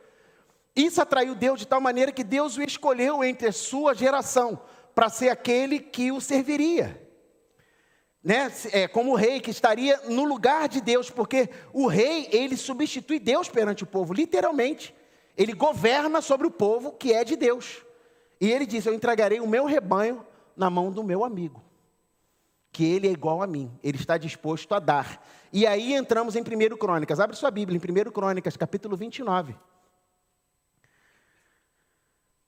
[0.75, 4.61] Isso atraiu Deus de tal maneira que Deus o escolheu entre a sua geração
[4.93, 7.02] para ser aquele que o serviria.
[8.23, 8.53] Né?
[8.71, 13.49] É, como rei que estaria no lugar de Deus, porque o rei, ele substitui Deus
[13.49, 14.95] perante o povo, literalmente.
[15.37, 17.83] Ele governa sobre o povo que é de Deus.
[18.41, 20.25] E ele diz: Eu entregarei o meu rebanho
[20.57, 21.63] na mão do meu amigo,
[22.71, 25.27] que ele é igual a mim, ele está disposto a dar.
[25.53, 29.57] E aí entramos em 1 Crônicas, abre sua Bíblia, em 1 Crônicas, capítulo 29.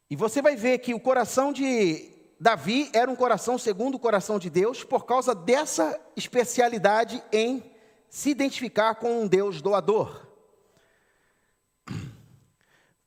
[0.08, 2.12] E você vai ver que o coração de
[2.44, 7.64] Davi era um coração segundo o coração de Deus, por causa dessa especialidade em
[8.06, 10.28] se identificar com um Deus doador.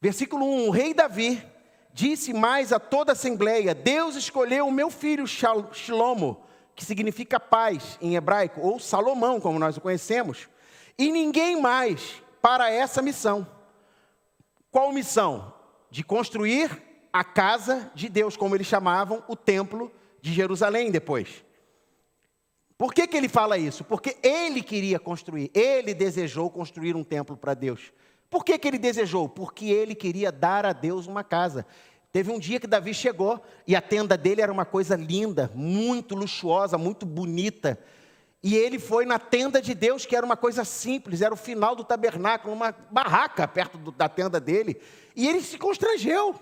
[0.01, 1.39] Versículo 1: O rei Davi
[1.93, 6.43] Disse mais a toda a assembleia: Deus escolheu o meu filho Shlomo,
[6.75, 10.49] que significa paz em hebraico, ou Salomão, como nós o conhecemos,
[10.97, 13.47] e ninguém mais para essa missão.
[14.71, 15.53] Qual missão?
[15.91, 16.86] De construir
[17.19, 21.43] a casa de Deus, como eles chamavam o templo de Jerusalém depois.
[22.77, 23.83] Por que, que ele fala isso?
[23.83, 27.91] Porque ele queria construir, ele desejou construir um templo para Deus.
[28.29, 29.27] Por que, que ele desejou?
[29.27, 31.65] Porque ele queria dar a Deus uma casa.
[32.11, 36.13] Teve um dia que Davi chegou e a tenda dele era uma coisa linda, muito
[36.13, 37.79] luxuosa, muito bonita.
[38.43, 41.75] E ele foi na tenda de Deus, que era uma coisa simples, era o final
[41.75, 44.79] do tabernáculo, uma barraca perto do, da tenda dele.
[45.15, 46.39] E ele se constrangeu.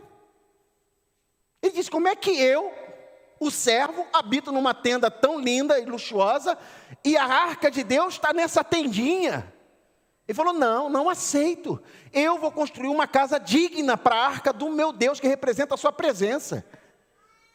[1.66, 2.72] Ele disse: Como é que eu,
[3.40, 6.58] o servo, habito numa tenda tão linda e luxuosa,
[7.04, 9.52] e a arca de Deus está nessa tendinha?
[10.28, 11.82] Ele falou: Não, não aceito.
[12.14, 15.78] Eu vou construir uma casa digna para a arca do meu Deus, que representa a
[15.78, 16.66] sua presença.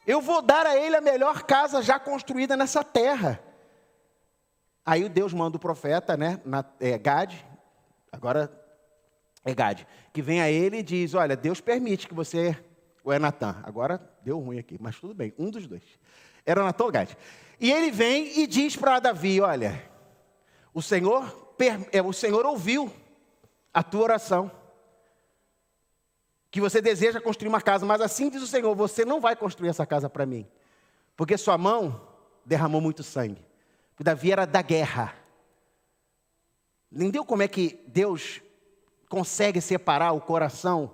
[0.07, 3.41] Eu vou dar a ele a melhor casa já construída nessa terra.
[4.85, 7.33] Aí o Deus manda o profeta, né, na, é, Gad,
[8.11, 8.51] agora
[9.45, 12.59] é Gad, que vem a ele e diz: Olha, Deus permite que você.
[13.05, 13.61] Ou é Natan?
[13.63, 15.83] Agora deu ruim aqui, mas tudo bem, um dos dois.
[16.45, 17.11] Era Natan ou Gad.
[17.59, 19.83] E ele vem e diz para Davi: Olha,
[20.73, 21.51] o Senhor
[21.93, 22.93] é, o Senhor ouviu
[23.73, 24.51] a tua oração.
[26.51, 29.69] Que você deseja construir uma casa, mas assim diz o Senhor: você não vai construir
[29.69, 30.47] essa casa para mim,
[31.17, 32.09] porque sua mão
[32.45, 33.45] derramou muito sangue.
[33.91, 35.15] Porque Davi era da guerra.
[36.91, 38.41] Entendeu como é que Deus
[39.09, 40.93] consegue separar o coração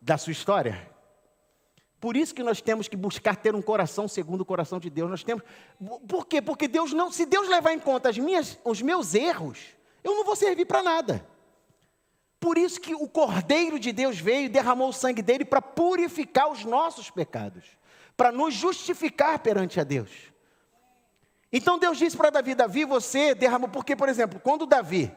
[0.00, 0.87] da sua história?
[2.00, 5.10] Por isso que nós temos que buscar ter um coração segundo o coração de Deus.
[5.10, 5.42] Nós temos.
[6.06, 6.40] Por quê?
[6.40, 9.58] Porque Deus não, se Deus levar em conta as minhas, os meus erros,
[10.04, 11.26] eu não vou servir para nada.
[12.38, 16.48] Por isso que o Cordeiro de Deus veio e derramou o sangue dele para purificar
[16.50, 17.64] os nossos pecados,
[18.16, 20.10] para nos justificar perante a Deus.
[21.52, 25.10] Então Deus disse para Davi: Davi, você derramou, porque, por exemplo, quando Davi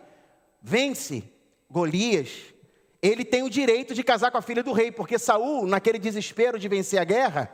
[0.60, 1.24] vence
[1.70, 2.54] Golias,
[3.02, 6.60] ele tem o direito de casar com a filha do rei, porque Saul, naquele desespero
[6.60, 7.52] de vencer a guerra,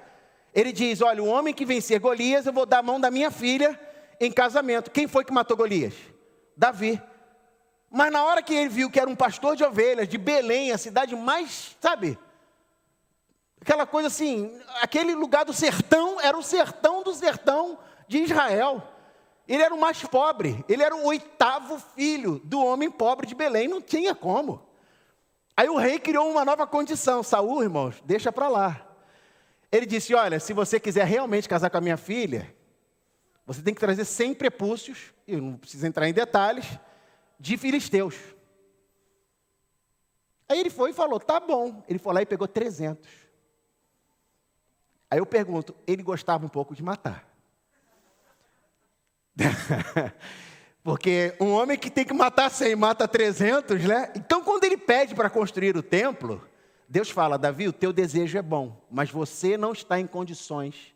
[0.53, 3.31] ele diz: Olha, o homem que vencer Golias, eu vou dar a mão da minha
[3.31, 3.79] filha
[4.19, 4.91] em casamento.
[4.91, 5.93] Quem foi que matou Golias?
[6.55, 7.01] Davi.
[7.89, 10.77] Mas na hora que ele viu que era um pastor de ovelhas, de Belém, a
[10.77, 12.19] cidade mais, sabe?
[13.61, 18.83] Aquela coisa assim, aquele lugar do sertão era o sertão do sertão de Israel.
[19.47, 23.69] Ele era o mais pobre, ele era o oitavo filho do homem pobre de Belém,
[23.69, 24.66] não tinha como.
[25.57, 27.23] Aí o rei criou uma nova condição.
[27.23, 28.87] Saul, irmãos, deixa para lá.
[29.71, 32.55] Ele disse: Olha, se você quiser realmente casar com a minha filha,
[33.43, 36.65] você tem que trazer 100 prepúcios, e não precisa entrar em detalhes,
[37.39, 38.15] de filisteus.
[40.47, 41.83] Aí ele foi e falou: Tá bom.
[41.89, 43.09] Ele foi lá e pegou 300.
[45.09, 47.27] Aí eu pergunto: ele gostava um pouco de matar?
[50.87, 54.09] Porque um homem que tem que matar 100 mata 300, né?
[54.15, 56.41] Então, quando ele pede para construir o templo,
[56.87, 60.95] Deus fala: Davi, o teu desejo é bom, mas você não está em condições,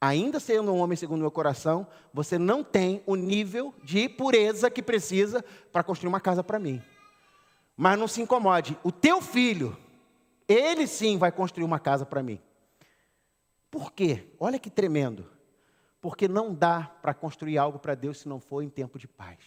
[0.00, 4.68] ainda sendo um homem segundo o meu coração, você não tem o nível de pureza
[4.68, 6.82] que precisa para construir uma casa para mim.
[7.76, 9.78] Mas não se incomode, o teu filho,
[10.48, 12.40] ele sim vai construir uma casa para mim.
[13.70, 14.24] Por quê?
[14.40, 15.24] Olha que tremendo.
[16.00, 19.38] Porque não dá para construir algo para Deus se não for em tempo de paz.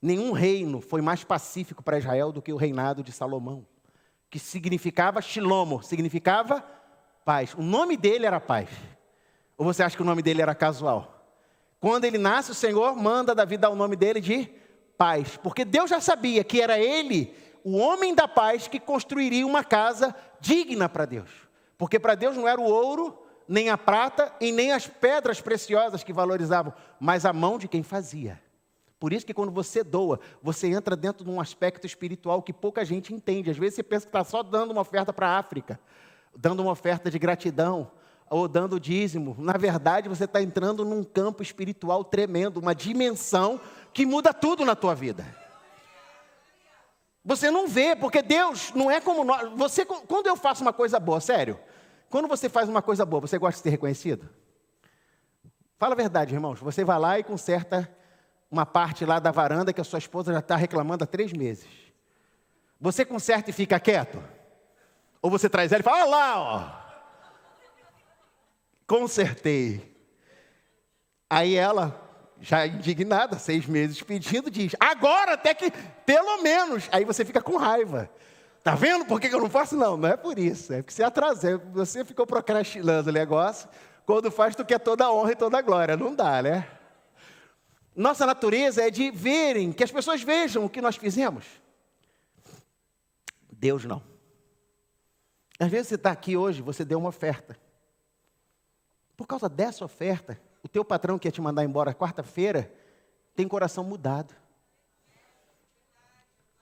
[0.00, 3.66] Nenhum reino foi mais pacífico para Israel do que o reinado de Salomão,
[4.28, 6.60] que significava Shilomo, significava
[7.24, 7.54] paz.
[7.54, 8.68] O nome dele era paz.
[9.56, 11.26] Ou você acha que o nome dele era casual?
[11.80, 14.50] Quando ele nasce, o Senhor manda Davi dar o nome dele de
[14.96, 19.64] paz, porque Deus já sabia que era ele, o homem da paz, que construiria uma
[19.64, 21.43] casa digna para Deus.
[21.76, 26.02] Porque para Deus não era o ouro, nem a prata e nem as pedras preciosas
[26.02, 28.40] que valorizavam, mas a mão de quem fazia.
[28.98, 32.84] Por isso que quando você doa, você entra dentro de um aspecto espiritual que pouca
[32.84, 33.50] gente entende.
[33.50, 35.78] Às vezes você pensa que está só dando uma oferta para a África,
[36.34, 37.90] dando uma oferta de gratidão,
[38.30, 39.36] ou dando dízimo.
[39.38, 43.60] Na verdade, você está entrando num campo espiritual tremendo, uma dimensão
[43.92, 45.43] que muda tudo na tua vida.
[47.24, 49.50] Você não vê, porque Deus não é como nós.
[49.54, 51.58] Você, quando eu faço uma coisa boa, sério,
[52.10, 54.28] quando você faz uma coisa boa, você gosta de ser reconhecido?
[55.78, 56.60] Fala a verdade, irmãos.
[56.60, 57.90] Você vai lá e conserta
[58.50, 61.66] uma parte lá da varanda que a sua esposa já está reclamando há três meses.
[62.78, 64.22] Você conserta e fica quieto?
[65.22, 66.84] Ou você traz ela e fala: Olha lá, ó.
[68.86, 69.96] Consertei.
[71.30, 72.03] Aí ela
[72.44, 75.72] já indignada, seis meses pedindo, diz: agora até que,
[76.04, 76.88] pelo menos.
[76.92, 78.10] Aí você fica com raiva.
[78.62, 79.76] Tá vendo por que eu não faço?
[79.76, 80.72] Não, não é por isso.
[80.72, 81.58] É porque você atrasou.
[81.72, 83.68] Você ficou procrastinando o negócio.
[84.04, 85.96] Quando faz, tu quer toda a honra e toda a glória.
[85.96, 86.68] Não dá, né?
[87.96, 91.46] Nossa natureza é de verem, que as pessoas vejam o que nós fizemos.
[93.50, 94.02] Deus não.
[95.58, 97.56] Às vezes você está aqui hoje, você deu uma oferta.
[99.16, 102.72] Por causa dessa oferta, o teu patrão que ia te mandar embora quarta-feira
[103.36, 104.34] tem coração mudado.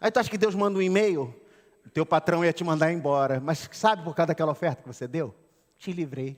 [0.01, 1.33] Aí tu acha que Deus manda um e-mail?
[1.87, 3.38] O teu patrão ia te mandar embora.
[3.38, 5.33] Mas sabe por causa daquela oferta que você deu?
[5.79, 6.37] Te livrei.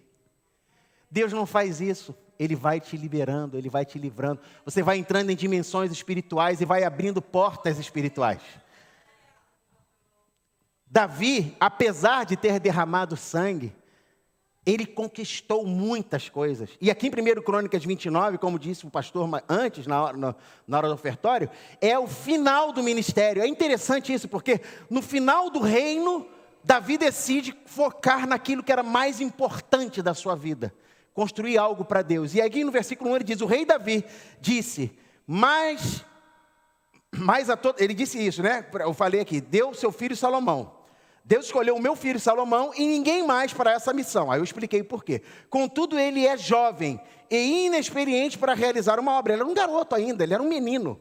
[1.11, 2.14] Deus não faz isso.
[2.38, 4.40] Ele vai te liberando, ele vai te livrando.
[4.66, 8.42] Você vai entrando em dimensões espirituais e vai abrindo portas espirituais.
[10.87, 13.74] Davi, apesar de ter derramado sangue,
[14.66, 16.70] ele conquistou muitas coisas.
[16.81, 20.88] E aqui em 1 Crônicas 29, como disse o pastor antes, na hora, na hora
[20.88, 21.50] do ofertório,
[21.81, 23.42] é o final do ministério.
[23.42, 26.27] É interessante isso, porque no final do reino,
[26.62, 30.74] Davi decide focar naquilo que era mais importante da sua vida.
[31.12, 32.35] Construir algo para Deus.
[32.35, 34.05] E aqui no versículo 1 ele diz: O rei Davi
[34.40, 34.90] disse,
[35.27, 36.05] mas,
[37.12, 38.66] mas a todo, ele disse isso, né?
[38.81, 40.84] Eu falei aqui, deu seu filho Salomão.
[41.24, 44.30] Deus escolheu o meu filho Salomão e ninguém mais para essa missão.
[44.30, 45.22] Aí eu expliquei por quê.
[45.48, 49.32] Contudo, ele é jovem e inexperiente para realizar uma obra.
[49.32, 51.00] Ele era um garoto ainda, ele era um menino.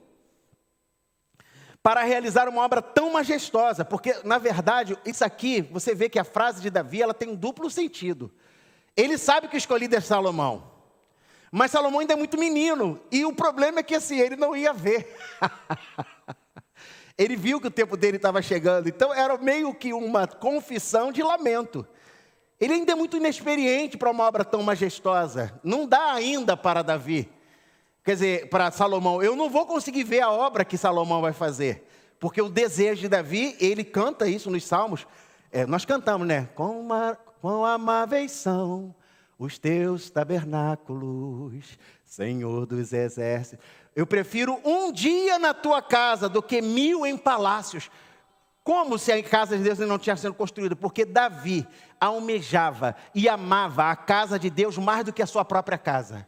[1.81, 6.23] Para realizar uma obra tão majestosa, porque na verdade, isso aqui, você vê que a
[6.23, 8.31] frase de Davi, ela tem um duplo sentido.
[8.95, 10.71] Ele sabe que o escolhido é Salomão,
[11.51, 13.01] Mas Salomão ainda é muito menino.
[13.11, 15.13] E o problema é que assim, ele não ia ver.
[17.17, 18.87] ele viu que o tempo dele estava chegando.
[18.87, 21.85] Então era meio que uma confissão de lamento.
[22.59, 25.59] Ele ainda é muito inexperiente para uma obra tão majestosa.
[25.63, 27.29] Não dá ainda para Davi.
[28.03, 31.87] Quer dizer, para Salomão, eu não vou conseguir ver a obra que Salomão vai fazer.
[32.19, 35.05] Porque o desejo de Davi, ele canta isso nos Salmos.
[35.51, 36.49] É, nós cantamos, né?
[36.55, 38.95] Com, uma, com amáveis são
[39.37, 43.65] os teus tabernáculos, Senhor dos exércitos.
[43.95, 47.91] Eu prefiro um dia na tua casa do que mil em palácios.
[48.63, 50.75] Como se a casa de Deus não tivesse sido construída?
[50.75, 51.67] Porque Davi
[51.99, 56.27] almejava e amava a casa de Deus mais do que a sua própria casa.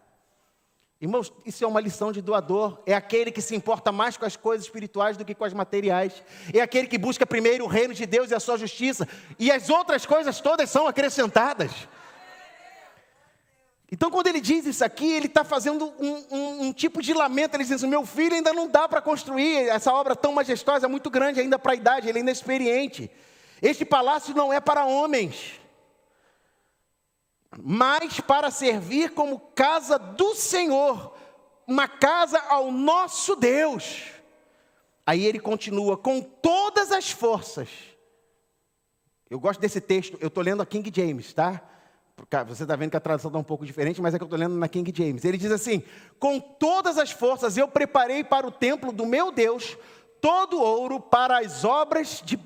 [0.99, 2.81] Irmãos, isso é uma lição de doador.
[2.85, 6.23] É aquele que se importa mais com as coisas espirituais do que com as materiais.
[6.53, 9.07] É aquele que busca primeiro o reino de Deus e a sua justiça.
[9.37, 11.71] E as outras coisas todas são acrescentadas.
[13.95, 17.55] Então, quando ele diz isso aqui, ele está fazendo um, um, um, tipo de lamento.
[17.55, 21.09] Ele diz: assim, Meu filho ainda não dá para construir essa obra tão majestosa, muito
[21.09, 23.09] grande ainda para a idade, ele ainda é experiente.
[23.61, 25.61] Este palácio não é para homens,
[27.57, 31.15] mas para servir como casa do Senhor,
[31.65, 34.07] uma casa ao nosso Deus.
[35.05, 37.69] Aí ele continua: com todas as forças.
[39.29, 41.63] Eu gosto desse texto, eu estou lendo a King James, tá?
[42.47, 44.39] Você está vendo que a tradução está um pouco diferente, mas é que eu estou
[44.39, 45.23] lendo na King James.
[45.23, 45.83] Ele diz assim:
[46.19, 49.77] Com todas as forças eu preparei para o templo do meu Deus
[50.19, 52.39] todo ouro para as obras de,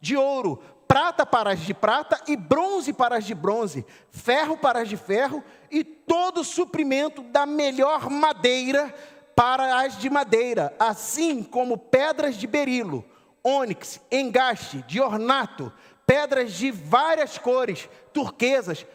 [0.00, 4.80] de ouro, prata para as de prata e bronze para as de bronze, ferro para
[4.80, 8.94] as de ferro e todo suprimento da melhor madeira
[9.36, 13.04] para as de madeira, assim como pedras de berilo,
[13.44, 15.72] ônix, engaste, de ornato,
[16.06, 18.86] pedras de várias cores, turquesas,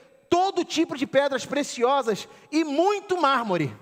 [0.53, 3.75] todo tipo de pedras preciosas e muito mármore.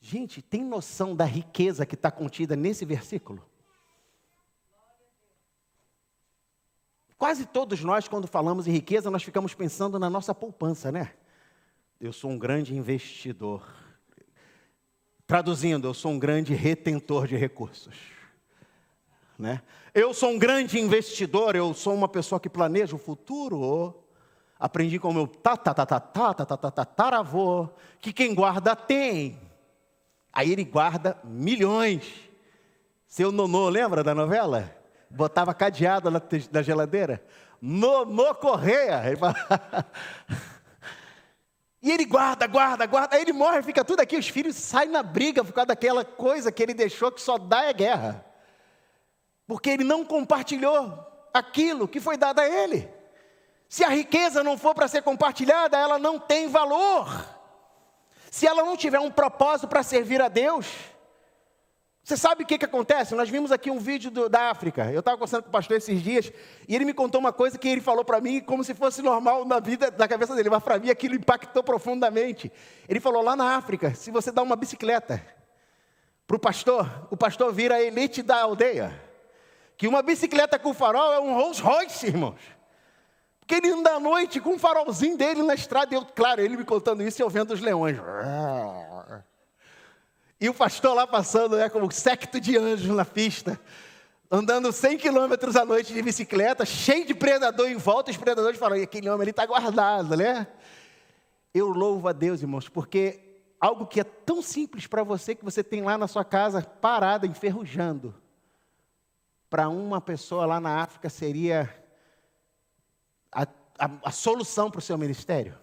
[0.00, 3.44] Gente, tem noção da riqueza que está contida nesse versículo?
[7.16, 11.14] Quase todos nós, quando falamos em riqueza, nós ficamos pensando na nossa poupança, né?
[12.00, 13.66] Eu sou um grande investidor.
[15.26, 17.96] Traduzindo, eu sou um grande retentor de recursos.
[19.36, 19.62] Né?
[19.92, 24.07] Eu sou um grande investidor, eu sou uma pessoa que planeja o futuro.
[24.58, 25.26] Aprendi com o meu
[26.74, 27.68] tataravô
[28.00, 29.38] que quem guarda tem.
[30.32, 32.04] Aí ele guarda milhões.
[33.06, 34.74] Seu nonô, lembra da novela?
[35.08, 37.24] Botava cadeado na, na geladeira.
[37.62, 39.00] Nonô Correia.
[41.80, 43.14] e ele guarda, guarda, guarda.
[43.14, 44.16] Aí ele morre, fica tudo aqui.
[44.16, 47.64] Os filhos saem na briga por causa daquela coisa que ele deixou que só dá
[47.64, 48.24] é guerra.
[49.46, 50.98] Porque ele não compartilhou
[51.32, 52.97] aquilo que foi dado a ele.
[53.68, 57.06] Se a riqueza não for para ser compartilhada, ela não tem valor.
[58.30, 60.66] Se ela não tiver um propósito para servir a Deus,
[62.08, 63.14] você sabe o que, que acontece?
[63.14, 64.90] Nós vimos aqui um vídeo do, da África.
[64.90, 66.32] Eu estava conversando com o pastor esses dias
[66.66, 69.44] e ele me contou uma coisa que ele falou para mim como se fosse normal
[69.44, 72.50] na vida, na cabeça dele, mas para mim aquilo impactou profundamente.
[72.88, 75.22] Ele falou: lá na África, se você dá uma bicicleta
[76.26, 78.98] para o pastor, o pastor vira a elite da aldeia.
[79.76, 82.40] Que uma bicicleta com farol é um Rolls Royce, irmãos.
[83.50, 85.94] Anda à noite com um farolzinho dele na estrada.
[85.94, 87.96] Eu, claro, ele me contando isso e eu vendo os leões.
[90.40, 93.58] E o pastor lá passando, né, como secto de anjos na pista.
[94.30, 98.10] Andando 100 quilômetros à noite de bicicleta, cheio de predador em volta.
[98.10, 100.46] Os predadores falam, aquele homem ali está guardado, né?
[101.54, 103.20] Eu louvo a Deus, irmãos, porque
[103.58, 107.26] algo que é tão simples para você, que você tem lá na sua casa, parada,
[107.26, 108.14] enferrujando.
[109.48, 111.74] Para uma pessoa lá na África seria
[113.38, 113.46] a,
[113.78, 115.56] a, a solução para o seu ministério.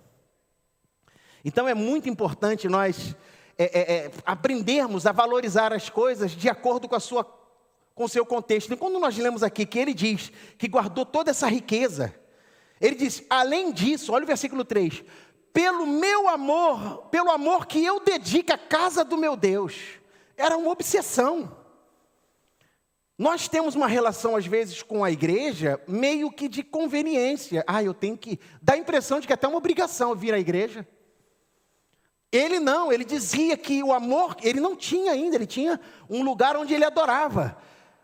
[1.44, 3.16] Então é muito importante nós
[3.58, 7.24] é, é, é, aprendermos a valorizar as coisas de acordo com a sua
[7.94, 8.74] com o seu contexto.
[8.74, 12.14] E quando nós lemos aqui que ele diz que guardou toda essa riqueza,
[12.82, 15.04] ele diz: além disso, olha o versículo 3:
[15.54, 19.74] pelo meu amor, pelo amor que eu dedico à casa do meu Deus,
[20.36, 21.65] era uma obsessão.
[23.18, 27.64] Nós temos uma relação, às vezes, com a igreja meio que de conveniência.
[27.66, 28.40] Ah, eu tenho que.
[28.62, 30.86] Dá a impressão de que é até uma obrigação vir à igreja.
[32.30, 36.58] Ele não, ele dizia que o amor, ele não tinha ainda, ele tinha um lugar
[36.58, 37.58] onde ele adorava.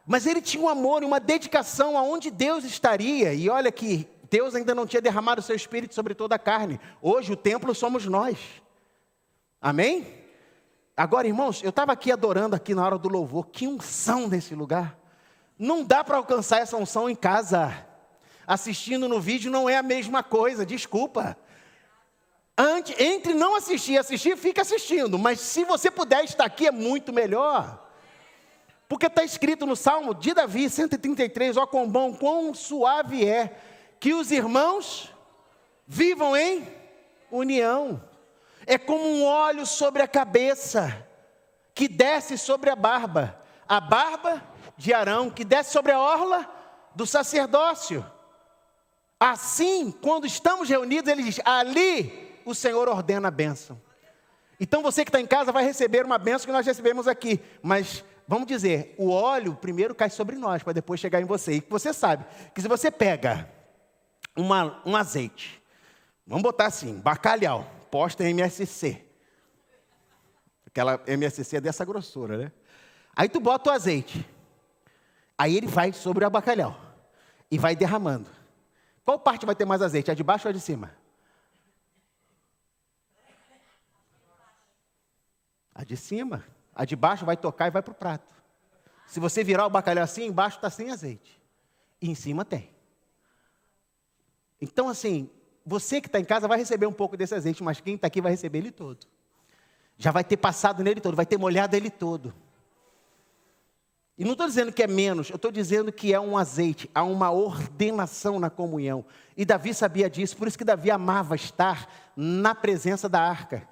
[0.05, 3.33] Mas ele tinha um amor e uma dedicação aonde Deus estaria.
[3.33, 6.79] E olha que Deus ainda não tinha derramado o seu espírito sobre toda a carne.
[7.01, 8.37] Hoje o templo somos nós.
[9.59, 10.07] Amém?
[10.95, 13.47] Agora, irmãos, eu estava aqui adorando aqui na hora do louvor.
[13.47, 15.00] Que unção nesse lugar.
[15.61, 17.85] Não dá para alcançar essa unção em casa.
[18.47, 21.37] Assistindo no vídeo não é a mesma coisa, desculpa.
[22.97, 25.19] entre não assistir e assistir, fica assistindo.
[25.19, 27.87] Mas se você puder estar aqui, é muito melhor.
[28.89, 33.55] Porque está escrito no Salmo de Davi, 133, ó quão bom, quão suave é
[33.99, 35.13] que os irmãos
[35.85, 36.67] vivam em
[37.29, 38.03] união.
[38.65, 41.07] É como um óleo sobre a cabeça,
[41.75, 43.39] que desce sobre a barba.
[43.69, 44.50] A barba
[44.81, 46.49] de Arão, que desce sobre a orla
[46.95, 48.03] do sacerdócio.
[49.19, 53.79] Assim, quando estamos reunidos, ele diz: ali o Senhor ordena a bênção.
[54.59, 58.03] Então você que está em casa vai receber uma bênção que nós recebemos aqui, mas
[58.27, 61.57] vamos dizer, o óleo primeiro cai sobre nós, para depois chegar em você.
[61.57, 63.47] E você sabe que se você pega
[64.35, 65.61] uma, um azeite,
[66.25, 69.05] vamos botar assim, bacalhau, posta em MSC.
[70.65, 72.51] Aquela MSC é dessa grossura, né?
[73.15, 74.27] Aí tu bota o azeite.
[75.41, 76.79] Aí ele vai sobre o bacalhau
[77.49, 78.29] e vai derramando.
[79.03, 80.11] Qual parte vai ter mais azeite?
[80.11, 80.91] A de baixo ou a de cima?
[85.73, 86.45] A de cima.
[86.75, 88.31] A de baixo vai tocar e vai para o prato.
[89.07, 91.41] Se você virar o bacalhau assim, embaixo está sem azeite.
[91.99, 92.69] E em cima tem.
[94.61, 95.27] Então, assim,
[95.65, 98.21] você que está em casa vai receber um pouco desse azeite, mas quem está aqui
[98.21, 99.07] vai receber ele todo.
[99.97, 102.31] Já vai ter passado nele todo, vai ter molhado ele todo.
[104.21, 107.01] E não estou dizendo que é menos, eu estou dizendo que é um azeite, há
[107.01, 109.03] uma ordenação na comunhão.
[109.35, 113.67] E Davi sabia disso, por isso que Davi amava estar na presença da arca.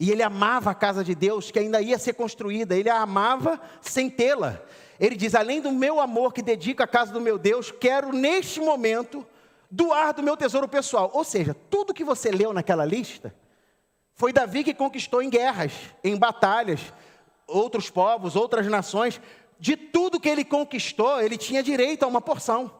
[0.00, 3.60] E ele amava a casa de Deus, que ainda ia ser construída, ele a amava
[3.82, 4.58] sem tê-la.
[4.98, 8.58] Ele diz: além do meu amor que dedico à casa do meu Deus, quero neste
[8.58, 9.22] momento
[9.70, 11.10] doar do meu tesouro pessoal.
[11.12, 13.34] Ou seja, tudo que você leu naquela lista
[14.14, 16.80] foi Davi que conquistou em guerras, em batalhas,
[17.48, 19.20] outros povos, outras nações,
[19.58, 22.72] de tudo que ele conquistou, ele tinha direito a uma porção.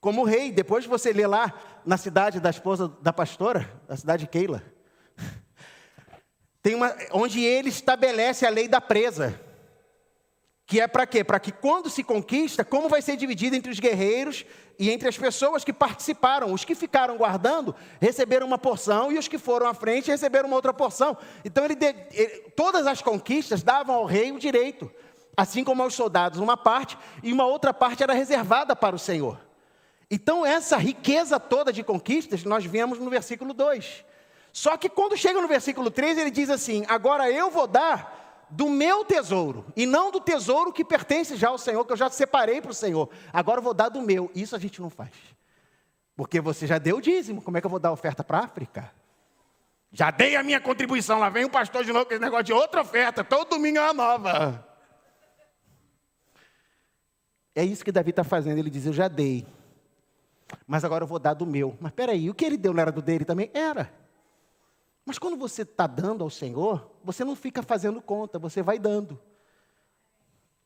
[0.00, 1.54] Como rei, depois você lê lá
[1.86, 4.62] na cidade da esposa da pastora, da cidade de Keila,
[6.62, 9.38] tem uma, onde ele estabelece a lei da presa.
[10.66, 11.22] Que é para quê?
[11.22, 14.46] Para que quando se conquista, como vai ser dividido entre os guerreiros
[14.78, 16.52] e entre as pessoas que participaram.
[16.52, 20.56] Os que ficaram guardando receberam uma porção e os que foram à frente receberam uma
[20.56, 21.16] outra porção.
[21.44, 21.76] Então, ele,
[22.12, 24.90] ele, todas as conquistas davam ao rei o direito,
[25.36, 29.38] assim como aos soldados, uma parte e uma outra parte era reservada para o Senhor.
[30.10, 34.04] Então, essa riqueza toda de conquistas nós vemos no versículo 2.
[34.52, 38.23] Só que quando chega no versículo 3, ele diz assim: Agora eu vou dar
[38.54, 42.08] do meu tesouro, e não do tesouro que pertence já ao Senhor, que eu já
[42.08, 43.10] separei para o Senhor.
[43.32, 44.30] Agora eu vou dar do meu.
[44.32, 45.10] Isso a gente não faz.
[46.14, 48.44] Porque você já deu o dízimo, como é que eu vou dar oferta para a
[48.44, 48.92] África?
[49.90, 52.52] Já dei a minha contribuição, lá vem o pastor de novo com esse negócio de
[52.52, 54.64] outra oferta, todo domingo é uma nova.
[57.56, 59.44] É isso que Davi está fazendo, ele diz, eu já dei,
[60.64, 61.76] mas agora eu vou dar do meu.
[61.80, 63.50] Mas peraí, o que ele deu não era do dele também?
[63.52, 64.03] Era.
[65.04, 69.20] Mas quando você está dando ao Senhor, você não fica fazendo conta, você vai dando.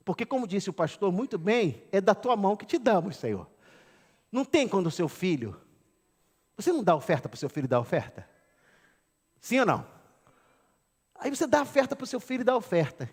[0.05, 3.47] Porque, como disse o pastor muito bem, é da tua mão que te damos, Senhor.
[4.31, 5.61] Não tem quando o seu filho.
[6.57, 8.29] Você não dá oferta para o seu filho dar oferta?
[9.41, 9.87] Sim ou não?
[11.15, 13.11] Aí você dá oferta para o seu filho dá oferta.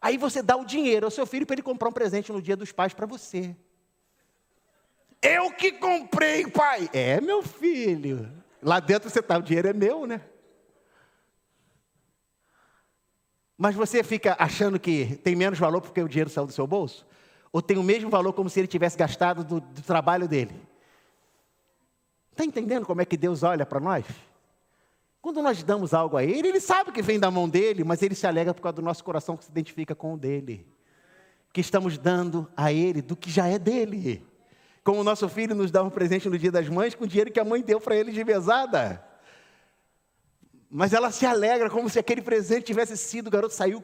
[0.00, 2.56] Aí você dá o dinheiro ao seu filho para ele comprar um presente no dia
[2.56, 3.56] dos pais para você.
[5.20, 6.88] Eu que comprei, pai.
[6.92, 8.32] É, meu filho.
[8.62, 10.22] Lá dentro você está, o dinheiro é meu, né?
[13.56, 17.06] Mas você fica achando que tem menos valor porque o dinheiro saiu do seu bolso?
[17.52, 20.54] Ou tem o mesmo valor como se ele tivesse gastado do, do trabalho dele?
[22.32, 24.04] Está entendendo como é que Deus olha para nós?
[25.22, 28.14] Quando nós damos algo a Ele, Ele sabe que vem da mão dele, mas Ele
[28.14, 30.66] se alegra por causa do nosso coração que se identifica com o dele.
[31.52, 34.24] Que estamos dando a Ele do que já é dele.
[34.84, 37.32] Como o nosso filho nos dá um presente no dia das mães com o dinheiro
[37.32, 39.04] que a mãe deu para ele de mesada.
[40.76, 43.82] Mas ela se alegra como se aquele presente tivesse sido, o garoto saiu,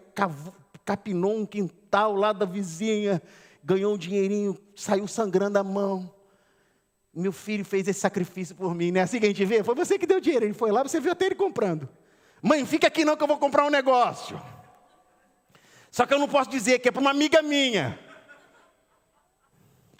[0.84, 3.22] capinou um quintal lá da vizinha,
[3.64, 6.14] ganhou um dinheirinho, saiu sangrando a mão.
[7.14, 9.00] Meu filho fez esse sacrifício por mim, né?
[9.00, 11.12] Assim que a gente vê, foi você que deu dinheiro, ele foi lá, você viu
[11.12, 11.88] até ele comprando.
[12.42, 14.38] Mãe, fica aqui não que eu vou comprar um negócio.
[15.90, 17.98] Só que eu não posso dizer que é para uma amiga minha.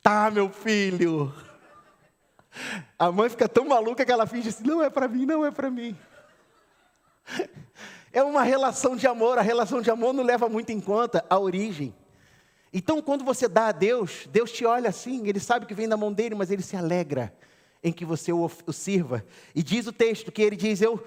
[0.03, 1.35] Tá, meu filho.
[2.99, 5.51] A mãe fica tão maluca que ela finge assim: não é para mim, não é
[5.51, 5.97] para mim.
[8.15, 11.39] É uma relação de amor, a relação de amor não leva muito em conta a
[11.39, 11.95] origem.
[12.71, 15.97] Então, quando você dá a Deus, Deus te olha assim, Ele sabe que vem da
[15.97, 17.35] mão dele, mas Ele se alegra
[17.83, 19.25] em que você o, o sirva.
[19.55, 21.03] E diz o texto que Ele diz: Eu,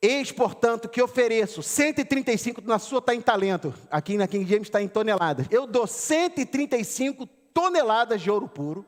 [0.00, 4.82] eis, portanto, que ofereço 135, na sua está em talento, aqui na King James está
[4.82, 5.46] em toneladas.
[5.50, 8.84] Eu dou 135 toneladas de ouro puro.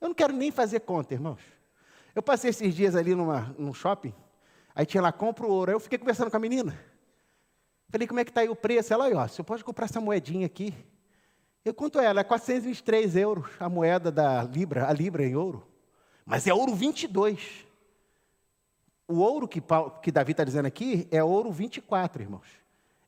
[0.00, 1.40] Eu não quero nem fazer conta, irmãos.
[2.14, 4.14] Eu passei esses dias ali numa, num shopping,
[4.74, 5.70] aí tinha lá, compra o ouro.
[5.70, 6.78] Aí eu fiquei conversando com a menina.
[7.90, 8.92] Falei, como é que está aí o preço?
[8.92, 10.74] Ela, ó, você pode comprar essa moedinha aqui.
[11.64, 11.98] Eu quanto?
[11.98, 15.66] Ela é 423 euros a moeda da Libra, a Libra em ouro.
[16.26, 17.64] Mas é ouro 22.
[19.06, 19.62] O ouro que,
[20.02, 22.46] que Davi está dizendo aqui é ouro 24, irmãos.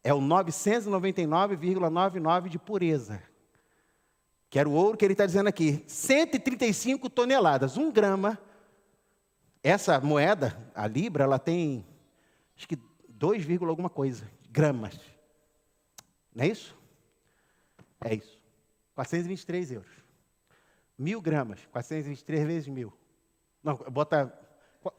[0.05, 3.23] É o 999,99 de pureza.
[4.49, 5.83] Que era o ouro que ele está dizendo aqui.
[5.87, 8.39] 135 toneladas, um grama.
[9.67, 11.85] Essa moeda, a Libra, ela tem,
[12.57, 14.97] acho que 2, alguma coisa, gramas.
[16.33, 16.79] Não é isso?
[18.01, 18.41] É isso.
[18.95, 19.91] 423 euros.
[20.97, 22.97] Mil gramas, 423 vezes mil.
[23.61, 24.33] Não, bota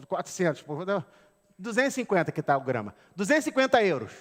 [0.05, 0.65] 400,
[1.57, 2.93] 250 que está o grama.
[3.15, 4.11] 250 euros.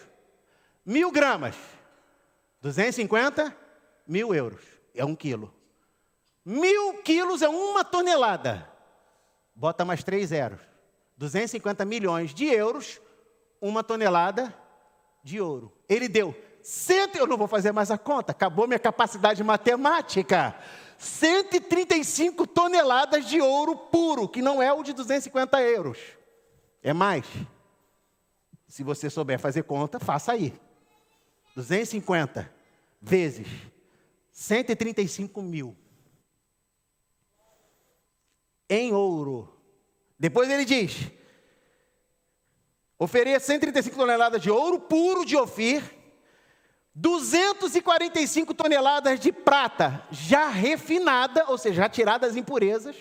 [0.84, 1.57] Mil gramas.
[2.62, 3.53] 250,
[4.07, 4.62] mil euros.
[4.94, 5.53] É um quilo.
[6.44, 8.76] Mil quilos é uma tonelada.
[9.57, 10.61] Bota mais três zeros.
[11.17, 13.01] 250 milhões de euros,
[13.61, 14.55] uma tonelada
[15.25, 15.73] de ouro.
[15.89, 16.37] Ele deu
[16.67, 20.53] Cento, eu não vou fazer mais a conta, acabou minha capacidade matemática.
[20.99, 25.97] 135 toneladas de ouro puro, que não é o de 250 euros.
[26.83, 27.25] É mais.
[28.67, 30.53] Se você souber fazer conta, faça aí.
[31.55, 32.53] 250
[33.01, 33.47] vezes
[34.33, 35.77] 135 mil.
[38.69, 39.57] Em ouro.
[40.19, 41.11] Depois ele diz:
[42.99, 45.97] ofereça 135 toneladas de ouro puro de Ofir
[46.99, 52.97] 245 toneladas de prata já refinada, ou seja, já tirada das impurezas,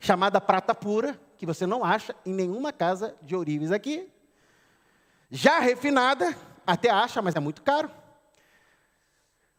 [0.00, 4.10] chamada prata pura, que você não acha em nenhuma casa de ourives aqui.
[5.30, 6.34] Já refinada,
[6.66, 7.90] até acha, mas é muito caro.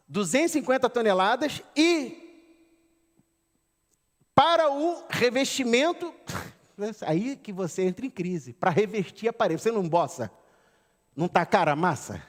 [0.07, 2.24] 250 toneladas e
[4.35, 6.13] para o revestimento,
[7.07, 9.61] aí que você entra em crise, para revestir a parede.
[9.61, 10.29] Você não boça?
[11.15, 12.21] Não está cara a massa?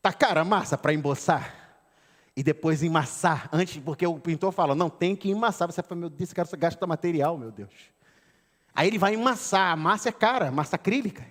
[0.00, 1.62] Tá cara a massa para emboçar?
[2.36, 5.70] E depois emassar, antes, porque o pintor fala, não, tem que emassar.
[5.70, 7.72] Você fala, meu Deus, esse cara gasta material, meu Deus.
[8.74, 11.24] Aí ele vai emassar, a massa é cara, massa acrílica.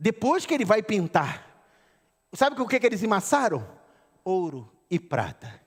[0.00, 1.46] Depois que ele vai pintar,
[2.32, 3.66] sabe o que, que eles emassaram?
[4.24, 5.65] Ouro e prata.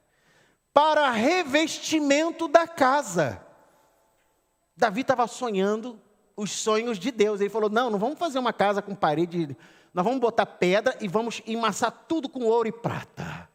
[0.73, 3.41] Para revestimento da casa.
[4.75, 5.99] Davi estava sonhando
[6.35, 7.41] os sonhos de Deus.
[7.41, 9.57] Ele falou: não, não vamos fazer uma casa com parede
[9.93, 13.49] nós vamos botar pedra e vamos emassar tudo com ouro e prata.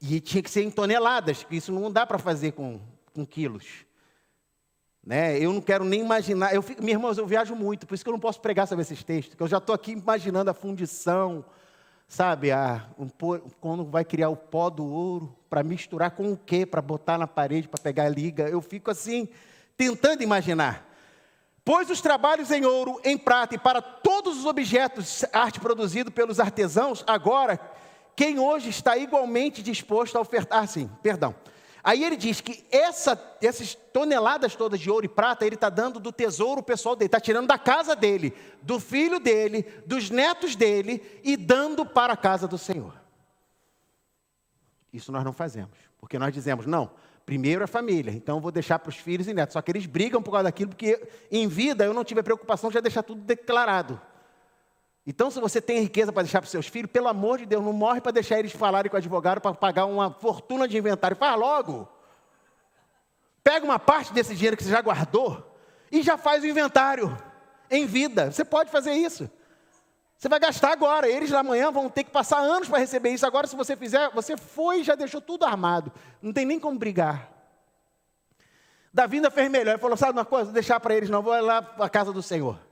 [0.00, 2.80] E tinha que ser em toneladas, porque isso não dá para fazer com,
[3.12, 3.84] com quilos.
[5.04, 5.38] Né?
[5.38, 6.54] Eu não quero nem imaginar.
[6.54, 8.82] Eu fico, minha irmã, eu viajo muito, por isso que eu não posso pregar sobre
[8.82, 11.44] esses textos, porque eu já estou aqui imaginando a fundição,
[12.08, 12.50] sabe?
[12.50, 13.08] A, um,
[13.60, 16.64] quando vai criar o pó do ouro, para misturar com o quê?
[16.66, 18.48] Para botar na parede, para pegar a liga.
[18.48, 19.28] Eu fico assim,
[19.76, 20.86] tentando imaginar.
[21.64, 26.38] Pois os trabalhos em ouro, em prata e para todos os objetos arte produzido pelos
[26.38, 27.58] artesãos, agora,
[28.14, 31.34] quem hoje está igualmente disposto a ofertar, ah, sim, perdão.
[31.86, 36.00] Aí ele diz que essa, essas toneladas todas de ouro e prata, ele está dando
[36.00, 41.00] do tesouro pessoal dele, está tirando da casa dele, do filho dele, dos netos dele
[41.22, 42.92] e dando para a casa do Senhor.
[44.92, 46.90] Isso nós não fazemos, porque nós dizemos, não,
[47.24, 49.54] Primeiro a família, então eu vou deixar para os filhos e netos.
[49.54, 52.70] Só que eles brigam por causa daquilo, porque em vida eu não tive a preocupação
[52.70, 54.00] de já deixar tudo declarado.
[55.06, 57.62] Então, se você tem riqueza para deixar para os seus filhos, pelo amor de Deus,
[57.62, 61.16] não morre para deixar eles falarem com o advogado para pagar uma fortuna de inventário.
[61.16, 61.88] Faz logo.
[63.44, 65.56] Pega uma parte desse dinheiro que você já guardou
[65.92, 67.16] e já faz o inventário
[67.70, 68.32] em vida.
[68.32, 69.30] Você pode fazer isso.
[70.18, 71.08] Você vai gastar agora.
[71.08, 73.24] Eles amanhã vão ter que passar anos para receber isso.
[73.24, 75.92] Agora, se você fizer, você foi e já deixou tudo armado.
[76.20, 77.30] Não tem nem como brigar.
[78.92, 79.72] Davi ainda fez melhor.
[79.72, 80.46] Ele falou: sabe uma coisa?
[80.46, 81.22] Vou deixar para eles, não.
[81.22, 82.65] Vou lá para a casa do Senhor.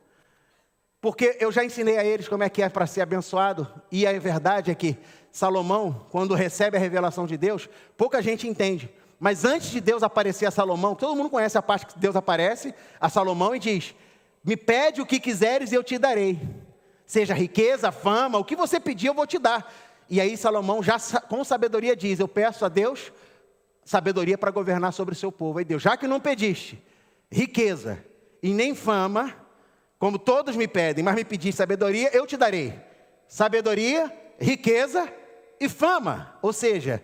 [1.04, 3.70] Porque eu já ensinei a eles como é que é para ser abençoado.
[3.92, 4.96] E a verdade é que
[5.30, 8.88] Salomão, quando recebe a revelação de Deus, pouca gente entende.
[9.20, 12.74] Mas antes de Deus aparecer a Salomão, todo mundo conhece a parte que Deus aparece
[12.98, 13.94] a Salomão e diz:
[14.42, 16.40] Me pede o que quiseres e eu te darei
[17.04, 19.70] seja riqueza, fama, o que você pedir eu vou te dar.
[20.08, 20.98] E aí Salomão já
[21.28, 23.12] com sabedoria diz: Eu peço a Deus
[23.84, 25.58] sabedoria para governar sobre o seu povo.
[25.58, 26.82] Aí Deus, já que não pediste
[27.30, 28.02] riqueza
[28.42, 29.43] e nem fama,
[30.04, 32.78] como todos me pedem, mas me pediste sabedoria, eu te darei
[33.26, 35.10] sabedoria, riqueza
[35.58, 36.36] e fama.
[36.42, 37.02] Ou seja,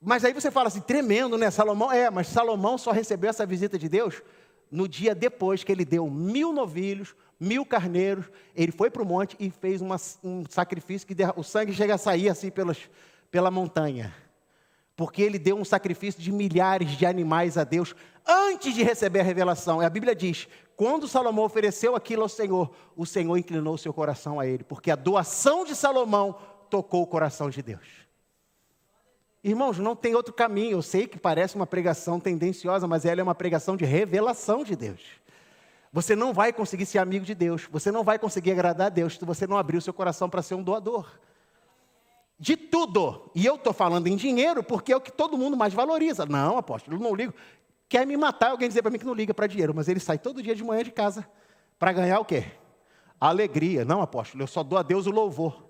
[0.00, 1.50] mas aí você fala assim, tremendo, né?
[1.50, 4.22] Salomão, é, mas Salomão só recebeu essa visita de Deus
[4.70, 9.36] no dia depois que ele deu mil novilhos, mil carneiros, ele foi para o monte
[9.40, 12.88] e fez uma, um sacrifício que o sangue chega a sair assim pelas,
[13.32, 14.14] pela montanha.
[14.96, 17.94] Porque ele deu um sacrifício de milhares de animais a Deus
[18.26, 19.82] antes de receber a revelação.
[19.82, 24.38] E a Bíblia diz: quando Salomão ofereceu aquilo ao Senhor, o Senhor inclinou seu coração
[24.38, 26.36] a ele, porque a doação de Salomão
[26.68, 27.86] tocou o coração de Deus.
[29.44, 30.72] Irmãos, não tem outro caminho.
[30.72, 34.76] Eu sei que parece uma pregação tendenciosa, mas ela é uma pregação de revelação de
[34.76, 35.00] Deus.
[35.92, 39.18] Você não vai conseguir ser amigo de Deus, você não vai conseguir agradar a Deus
[39.18, 41.06] se você não abrir o seu coração para ser um doador.
[42.42, 43.30] De tudo.
[43.36, 46.26] E eu estou falando em dinheiro porque é o que todo mundo mais valoriza.
[46.26, 47.32] Não, apóstolo, não ligo.
[47.88, 50.18] Quer me matar alguém dizer para mim que não liga para dinheiro, mas ele sai
[50.18, 51.24] todo dia de manhã de casa
[51.78, 52.46] para ganhar o quê?
[53.28, 53.84] alegria.
[53.84, 55.64] Não, apóstolo, eu só dou a Deus o louvor.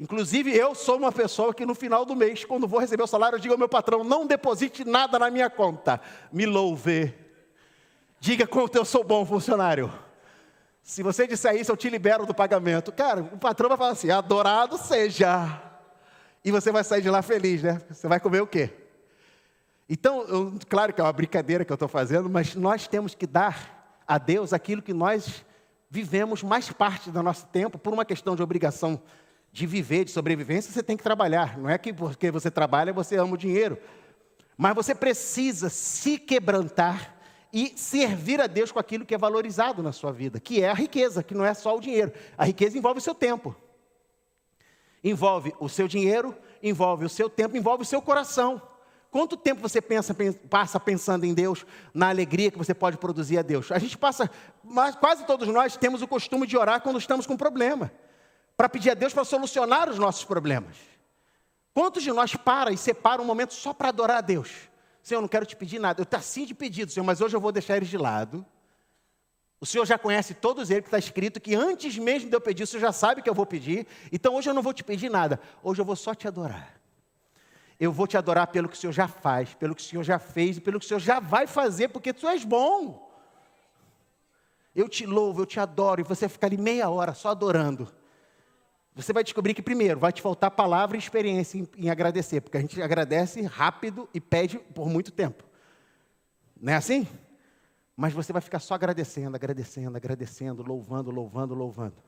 [0.00, 3.36] Inclusive, eu sou uma pessoa que no final do mês, quando vou receber o salário,
[3.36, 6.00] eu digo ao meu patrão: não deposite nada na minha conta,
[6.32, 7.14] me louve.
[8.18, 9.92] Diga quanto eu sou bom funcionário.
[10.82, 12.90] Se você disser isso, eu te libero do pagamento.
[12.90, 15.62] Cara, o patrão vai falar assim: adorado seja.
[16.44, 17.80] E você vai sair de lá feliz, né?
[17.88, 18.70] Você vai comer o quê?
[19.88, 23.26] Então, eu, claro que é uma brincadeira que eu estou fazendo, mas nós temos que
[23.26, 25.44] dar a Deus aquilo que nós
[25.90, 29.00] vivemos mais parte do nosso tempo por uma questão de obrigação
[29.52, 31.56] de viver, de sobrevivência, você tem que trabalhar.
[31.56, 33.78] Não é que porque você trabalha você ama o dinheiro.
[34.56, 37.14] Mas você precisa se quebrantar
[37.52, 40.74] e servir a Deus com aquilo que é valorizado na sua vida, que é a
[40.74, 42.12] riqueza, que não é só o dinheiro.
[42.36, 43.54] A riqueza envolve o seu tempo.
[45.04, 48.60] Envolve o seu dinheiro, envolve o seu tempo, envolve o seu coração.
[49.10, 50.12] Quanto tempo você pensa,
[50.50, 53.70] passa pensando em Deus, na alegria que você pode produzir a Deus?
[53.70, 54.28] A gente passa,
[54.64, 57.92] mas quase todos nós temos o costume de orar quando estamos com problema,
[58.56, 60.76] para pedir a Deus para solucionar os nossos problemas.
[61.72, 64.50] Quantos de nós para e separa um momento só para adorar a Deus?
[65.00, 67.36] Senhor, eu não quero te pedir nada, eu estou assim de pedido, Senhor, mas hoje
[67.36, 68.44] eu vou deixar eles de lado.
[69.60, 72.64] O Senhor já conhece todos eles, que está escrito que antes mesmo de eu pedir,
[72.64, 73.86] o Senhor já sabe que eu vou pedir.
[74.12, 76.80] Então hoje eu não vou te pedir nada, hoje eu vou só te adorar.
[77.78, 80.18] Eu vou te adorar pelo que o Senhor já faz, pelo que o Senhor já
[80.18, 83.10] fez e pelo que o Senhor já vai fazer, porque tu és bom.
[84.74, 87.92] Eu te louvo, eu te adoro, e você ficar ali meia hora só adorando.
[88.94, 92.56] Você vai descobrir que, primeiro, vai te faltar palavra e experiência em, em agradecer, porque
[92.56, 95.44] a gente agradece rápido e pede por muito tempo.
[96.60, 97.06] Não é assim?
[97.96, 102.02] Mas você vai ficar só agradecendo, agradecendo, agradecendo, louvando, louvando, louvando.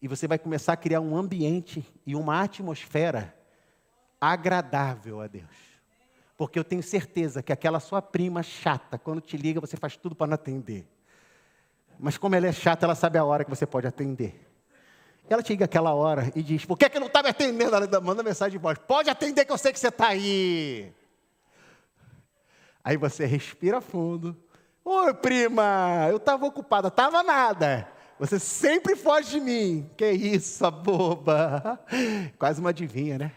[0.00, 3.34] E você vai começar a criar um ambiente e uma atmosfera
[4.20, 5.74] agradável a Deus.
[6.36, 10.14] Porque eu tenho certeza que aquela sua prima chata, quando te liga, você faz tudo
[10.14, 10.86] para não atender.
[11.98, 14.48] Mas como ela é chata, ela sabe a hora que você pode atender.
[15.28, 17.74] Ela te liga aquela hora e diz: Por que, que não está me atendendo?
[17.74, 20.92] Ela manda mensagem de voz: Pode atender que eu sei que você está aí.
[22.82, 24.36] Aí você respira fundo.
[24.86, 27.88] Oi, prima, eu estava ocupada, estava nada.
[28.18, 29.90] Você sempre foge de mim.
[29.96, 31.80] Que isso, boba.
[32.38, 33.32] Quase uma adivinha, né?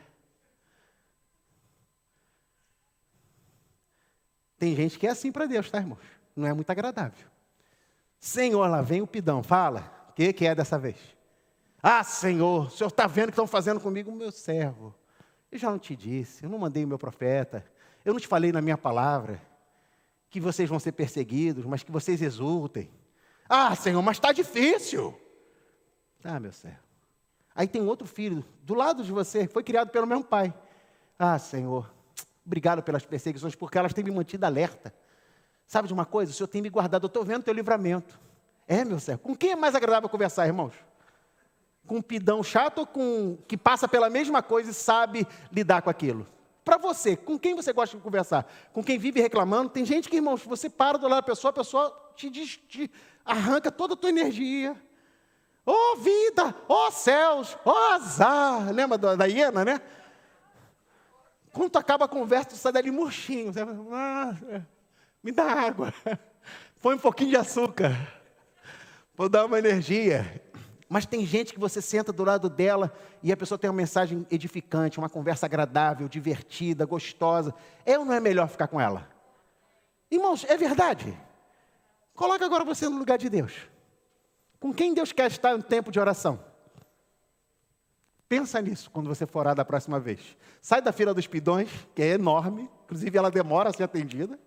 [4.58, 6.00] Tem gente que é assim para Deus, tá, irmãos?
[6.36, 7.28] Não é muito agradável.
[8.20, 9.90] Senhor, lá vem o pidão, fala.
[10.10, 10.98] O que, que é dessa vez?
[11.82, 14.94] Ah, Senhor, o Senhor está vendo o que estão fazendo comigo, meu servo.
[15.50, 17.64] Eu já não te disse, eu não mandei o meu profeta,
[18.04, 19.42] eu não te falei na minha palavra
[20.30, 22.90] que vocês vão ser perseguidos, mas que vocês exultem.
[23.48, 25.18] Ah, Senhor, mas está difícil.
[26.24, 26.80] Ah, meu servo.
[27.56, 30.54] Aí tem outro filho do lado de você, foi criado pelo mesmo pai.
[31.18, 31.90] Ah, Senhor,
[32.48, 34.94] Obrigado pelas perseguições, porque elas têm me mantido alerta.
[35.68, 36.32] Sabe de uma coisa?
[36.32, 38.18] O Senhor tem me guardado, eu estou vendo teu livramento.
[38.66, 39.22] É, meu servo.
[39.22, 40.74] Com quem é mais agradável conversar, irmãos?
[41.86, 45.90] Com um pidão chato ou com que passa pela mesma coisa e sabe lidar com
[45.90, 46.26] aquilo?
[46.68, 48.46] Para você, com quem você gosta de conversar?
[48.74, 49.70] Com quem vive reclamando?
[49.70, 52.92] Tem gente que, irmãos, você para do lado da pessoa, a pessoa te, diz, te
[53.24, 54.76] arranca toda a tua energia.
[55.66, 58.70] Oh vida, oh céus, oh azar.
[58.74, 59.82] Lembra da, da hiena, né?
[61.54, 63.54] Quando acaba a conversa, tu sai dali murchinho.
[63.54, 64.36] Você ah,
[65.24, 65.94] me dá água.
[66.82, 67.96] Põe um pouquinho de açúcar.
[69.16, 70.44] Vou dar uma energia.
[70.90, 74.26] Mas tem gente que você senta do lado dela e a pessoa tem uma mensagem
[74.32, 77.54] edificante, uma conversa agradável, divertida, gostosa.
[77.86, 79.10] Ou não é melhor ficar com ela?
[80.10, 81.18] Irmãos, é verdade.
[82.16, 83.54] Coloca agora você no lugar de Deus.
[84.60, 86.40] Com quem Deus quer estar no tempo de oração?
[88.30, 90.36] Pensa nisso quando você for orar da próxima vez.
[90.62, 94.40] Sai da fila dos pidões, que é enorme, inclusive ela demora a ser atendida.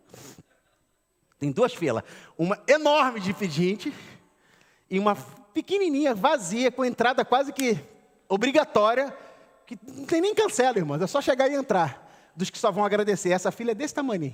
[1.38, 2.03] Tem duas filas,
[2.36, 3.95] uma enorme de pedinte
[4.91, 5.16] e uma
[5.53, 7.79] pequenininha, vazia, com entrada quase que
[8.29, 9.17] obrigatória,
[9.67, 12.09] que não tem nem cancela, irmãos, é só chegar e entrar.
[12.35, 13.31] Dos que só vão agradecer.
[13.31, 14.33] Essa fila é desse tamanho.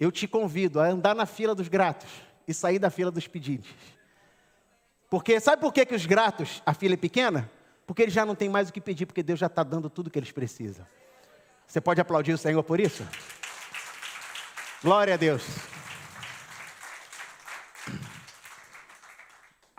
[0.00, 2.08] Eu te convido a andar na fila dos gratos
[2.46, 3.74] e sair da fila dos pedintes.
[5.10, 7.50] Porque sabe por que, que os gratos, a fila é pequena?
[7.86, 10.10] Porque eles já não têm mais o que pedir, porque Deus já está dando tudo
[10.10, 10.86] que eles precisam.
[11.66, 13.06] Você pode aplaudir o Senhor por isso?
[14.82, 15.42] Glória a Deus.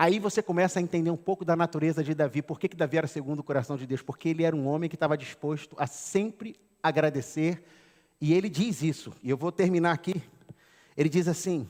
[0.01, 2.41] Aí você começa a entender um pouco da natureza de Davi.
[2.41, 4.01] Por que, que Davi era segundo o coração de Deus?
[4.01, 7.61] Porque ele era um homem que estava disposto a sempre agradecer.
[8.21, 10.23] E ele diz isso, e eu vou terminar aqui.
[10.95, 11.67] Ele diz assim,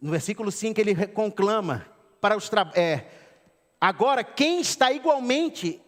[0.00, 1.84] no versículo 5, ele conclama
[2.20, 3.04] para os é,
[3.80, 5.82] agora quem está igualmente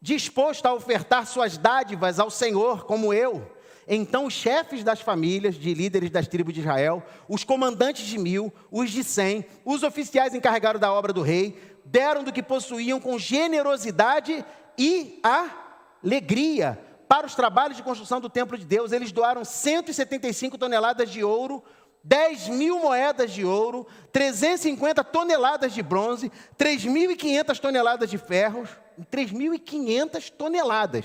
[0.00, 3.50] disposto a ofertar suas dádivas ao Senhor, como eu,
[3.86, 8.52] então os chefes das famílias de líderes das tribos de Israel, os comandantes de mil,
[8.70, 13.18] os de cem, os oficiais encarregados da obra do rei, deram do que possuíam com
[13.18, 14.44] generosidade
[14.76, 15.20] e
[16.02, 16.78] alegria
[17.08, 18.90] para os trabalhos de construção do templo de Deus.
[18.90, 21.62] Eles doaram 175 toneladas de ouro,
[22.02, 28.68] 10 mil moedas de ouro, 350 toneladas de bronze, 3.500 toneladas de ferros,
[29.10, 31.04] 3.500 toneladas.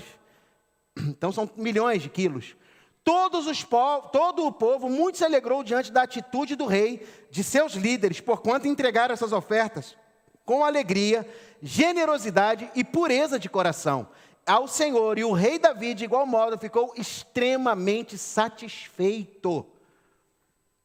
[0.97, 2.55] Então são milhões de quilos.
[3.03, 3.65] Todos os
[4.11, 8.67] todo o povo muito se alegrou diante da atitude do rei, de seus líderes, porquanto
[8.67, 9.97] entregaram essas ofertas
[10.45, 11.27] com alegria,
[11.61, 14.07] generosidade e pureza de coração
[14.45, 15.17] ao Senhor.
[15.17, 19.65] E o rei Davi, de igual modo, ficou extremamente satisfeito.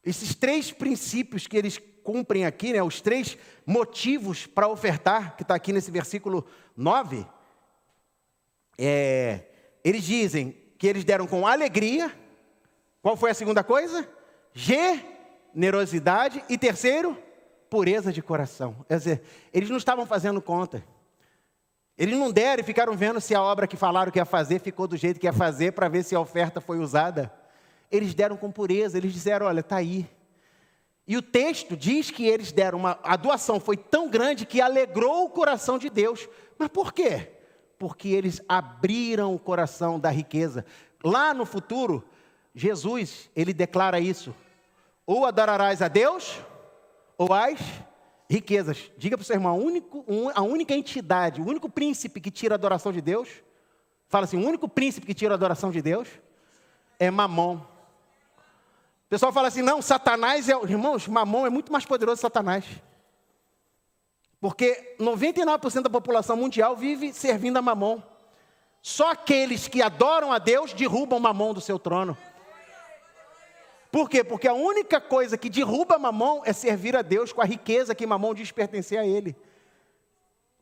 [0.04, 3.36] Esses três princípios que eles cumprem aqui, né, os três
[3.66, 6.46] motivos para ofertar, que está aqui nesse versículo
[6.76, 7.26] 9,
[8.78, 9.46] é,
[9.82, 12.12] eles dizem que eles deram com alegria.
[13.02, 14.08] Qual foi a segunda coisa?
[14.52, 16.44] Generosidade.
[16.48, 17.16] E terceiro,
[17.70, 18.84] pureza de coração.
[18.88, 19.22] Quer dizer,
[19.52, 20.84] eles não estavam fazendo conta.
[21.98, 24.86] Eles não deram e ficaram vendo se a obra que falaram que ia fazer ficou
[24.86, 27.32] do jeito que ia fazer para ver se a oferta foi usada.
[27.90, 30.06] Eles deram com pureza, eles disseram: olha, está aí.
[31.06, 32.98] E o texto diz que eles deram uma.
[33.02, 36.28] A doação foi tão grande que alegrou o coração de Deus.
[36.58, 37.35] Mas por quê?
[37.78, 40.64] Porque eles abriram o coração da riqueza.
[41.04, 42.04] Lá no futuro,
[42.54, 44.34] Jesus, ele declara isso:
[45.06, 46.40] ou adorarás a Deus,
[47.18, 47.60] ou as
[48.28, 48.90] riquezas.
[48.96, 49.60] Diga para o seu irmão:
[50.34, 53.28] a, única entidade, o único príncipe que tira a adoração de Deus,
[54.08, 56.08] fala assim: o único príncipe que tira a adoração de Deus
[56.98, 57.56] é Mamon.
[57.56, 60.52] O pessoal fala assim: não, Satanás é.
[60.52, 62.64] Irmãos, Mamon é muito mais poderoso que Satanás.
[64.46, 68.00] Porque 99% da população mundial vive servindo a mamon.
[68.80, 72.16] Só aqueles que adoram a Deus derrubam mamon do seu trono.
[73.90, 74.22] Por quê?
[74.22, 78.06] Porque a única coisa que derruba mamon é servir a Deus com a riqueza que
[78.06, 79.34] mamon diz pertencer a ele.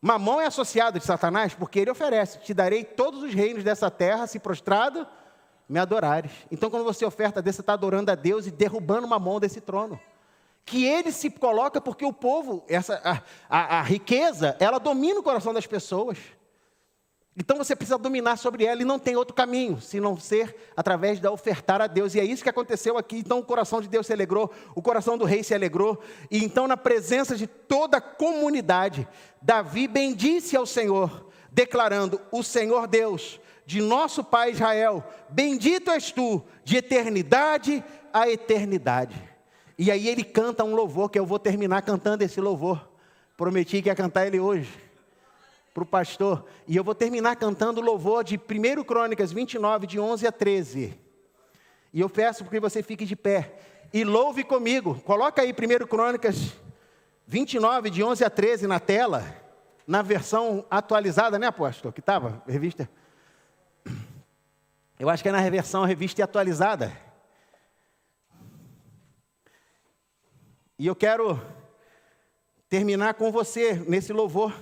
[0.01, 4.27] Mamon é associado de Satanás porque ele oferece: Te darei todos os reinos dessa terra,
[4.27, 5.07] se prostrado
[5.69, 6.33] me adorares.
[6.51, 10.01] Então, quando você oferta desse, você está adorando a Deus e derrubando mamon desse trono
[10.65, 15.23] que ele se coloca porque o povo, essa, a, a, a, riqueza, ela domina o
[15.23, 16.19] coração das pessoas.
[17.37, 21.19] Então você precisa dominar sobre ela e não tem outro caminho, se não ser através
[21.19, 22.15] da ofertar a Deus.
[22.15, 23.19] E é isso que aconteceu aqui.
[23.19, 26.01] Então o coração de Deus se alegrou, o coração do rei se alegrou.
[26.31, 29.07] E então, na presença de toda a comunidade,
[29.43, 36.43] Davi bendisse ao Senhor, declarando: O Senhor Deus, de nosso pai Israel, bendito és tu,
[36.63, 39.34] de eternidade a eternidade.
[39.79, 42.89] E aí ele canta um louvor, que eu vou terminar cantando esse louvor.
[43.37, 44.71] Prometi que ia cantar ele hoje,
[45.73, 46.45] para o pastor.
[46.69, 50.99] E eu vou terminar cantando o louvor de 1 Crônicas 29, de 11 a 13.
[51.93, 53.59] E eu peço que você fique de pé.
[53.93, 55.01] E louve comigo.
[55.05, 56.53] Coloca aí 1 Crônicas
[57.27, 59.25] 29, de 11 a 13 na tela.
[59.87, 61.93] Na versão atualizada, né, apóstolo?
[61.93, 62.89] Que estava, revista.
[64.99, 66.93] Eu acho que é na versão revista e atualizada.
[70.79, 71.41] E eu quero
[72.69, 74.53] terminar com você nesse louvor.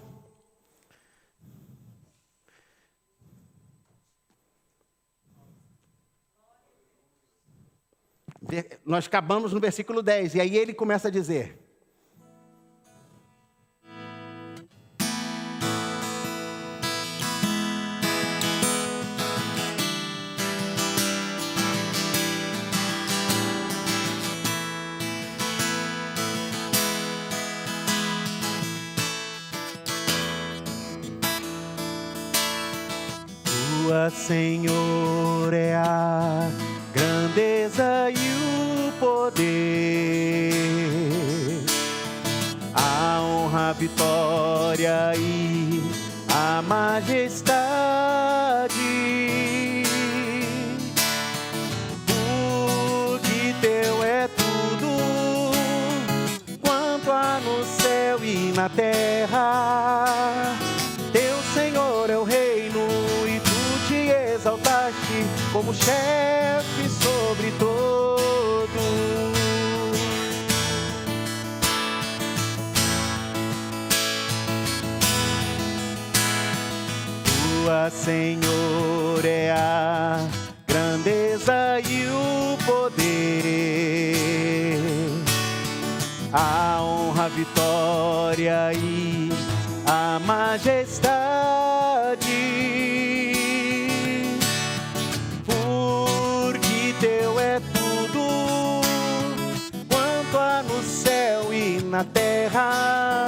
[8.85, 11.59] Nós acabamos no versículo 10, e aí ele começa a dizer:
[34.11, 36.51] Senhor, é a
[36.95, 40.53] grandeza e o poder,
[42.75, 45.83] a honra, a vitória e
[46.29, 47.53] a majestade.
[52.07, 55.53] Porque teu é tudo,
[56.61, 60.62] quanto há no céu e na terra
[65.75, 68.73] chefe sobre todos.
[77.25, 80.27] Tua, Senhor, é a
[80.67, 83.61] grandeza e o poder,
[86.33, 89.31] a honra, a vitória e
[89.87, 91.52] a majestade.
[102.03, 103.27] Na terra.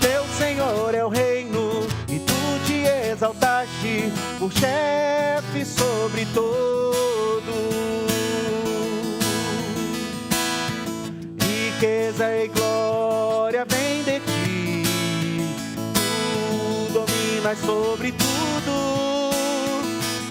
[0.00, 7.44] Teu Senhor é o reino e tu te exaltaste por chefe sobre todos.
[11.42, 14.82] Riqueza e glória vem de ti,
[15.94, 18.36] tu dominas sobre tudo.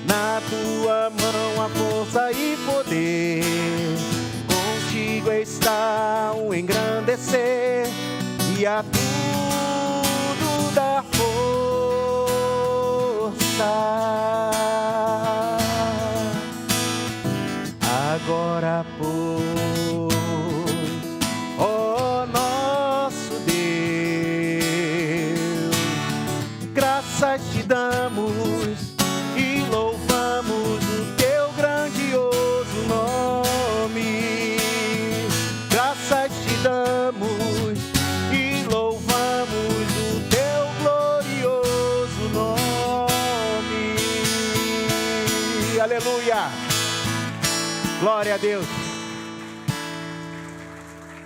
[0.07, 4.04] Na tua mão a força e poder,
[5.25, 7.87] contigo está o engrandecer
[8.57, 11.25] e a tudo dar força.
[18.13, 20.13] Agora, pois,
[21.59, 23.65] ó nosso Deus,
[26.73, 28.14] graças te damos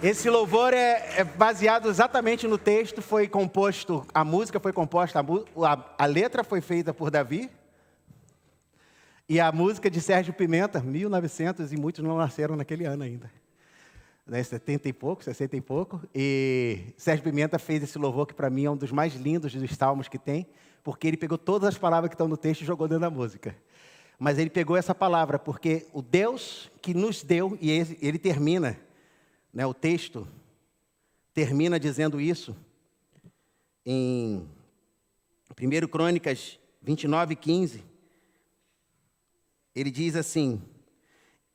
[0.02, 5.86] Esse louvor é, é baseado exatamente no texto, foi composto, a música foi composta, a,
[5.97, 7.50] a- letra foi feita por Davi,
[9.28, 13.30] e a música de Sérgio Pimenta, 1900, e muitos não nasceram naquele ano ainda.
[14.26, 16.02] Né, 70 e pouco, 60 e pouco.
[16.16, 19.76] E Sérgio Pimenta fez esse louvor que para mim é um dos mais lindos dos
[19.76, 20.47] salmos que tem,
[20.84, 23.56] porque ele pegou todas as palavras que estão no texto e jogou dentro da música.
[24.18, 27.70] Mas ele pegou essa palavra porque o Deus que nos deu, e
[28.02, 28.78] ele termina,
[29.54, 30.28] né, o texto
[31.34, 32.56] termina dizendo isso
[33.86, 34.47] em
[35.60, 37.84] 1 Crônicas 29, 15.
[39.76, 40.62] Ele diz assim,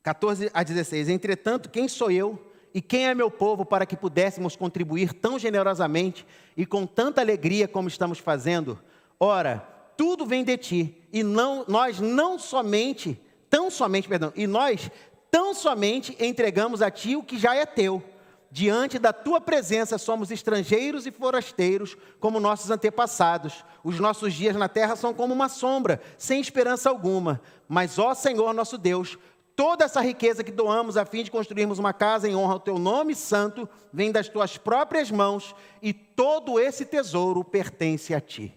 [0.03, 4.55] 14 a 16: Entretanto, quem sou eu e quem é meu povo para que pudéssemos
[4.55, 6.25] contribuir tão generosamente
[6.55, 8.79] e com tanta alegria como estamos fazendo?
[9.19, 9.59] Ora,
[9.97, 13.19] tudo vem de ti, e não, nós não somente,
[13.49, 14.91] tão somente, perdão, e nós
[15.31, 18.03] tão somente entregamos a ti o que já é teu.
[18.51, 23.65] Diante da tua presença somos estrangeiros e forasteiros, como nossos antepassados.
[23.83, 27.41] Os nossos dias na terra são como uma sombra, sem esperança alguma.
[27.67, 29.17] Mas, ó Senhor nosso Deus,
[29.55, 32.79] toda essa riqueza que doamos a fim de construirmos uma casa em honra ao teu
[32.79, 38.53] nome santo vem das tuas próprias mãos, e todo esse tesouro pertence a ti.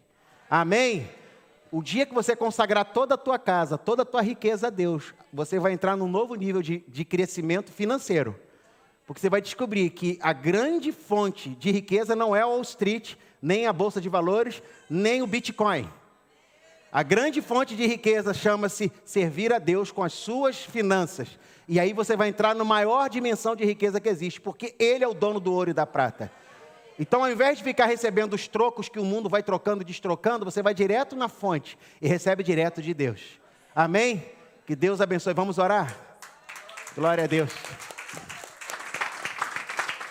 [0.48, 1.08] Amém?
[1.70, 5.12] O dia que você consagrar toda a tua casa, toda a tua riqueza a Deus,
[5.32, 8.34] você vai entrar num novo nível de, de crescimento financeiro.
[9.06, 13.14] Porque você vai descobrir que a grande fonte de riqueza não é a Wall Street,
[13.40, 15.88] nem a Bolsa de Valores, nem o Bitcoin.
[16.90, 21.28] A grande fonte de riqueza chama-se servir a Deus com as suas finanças.
[21.68, 25.08] E aí você vai entrar na maior dimensão de riqueza que existe, porque Ele é
[25.08, 26.32] o dono do ouro e da prata.
[26.98, 30.62] Então, ao invés de ficar recebendo os trocos que o mundo vai trocando, destrocando, você
[30.62, 33.38] vai direto na fonte e recebe direto de Deus.
[33.74, 34.24] Amém?
[34.66, 35.32] Que Deus abençoe.
[35.32, 35.96] Vamos orar?
[36.96, 37.52] Glória a Deus.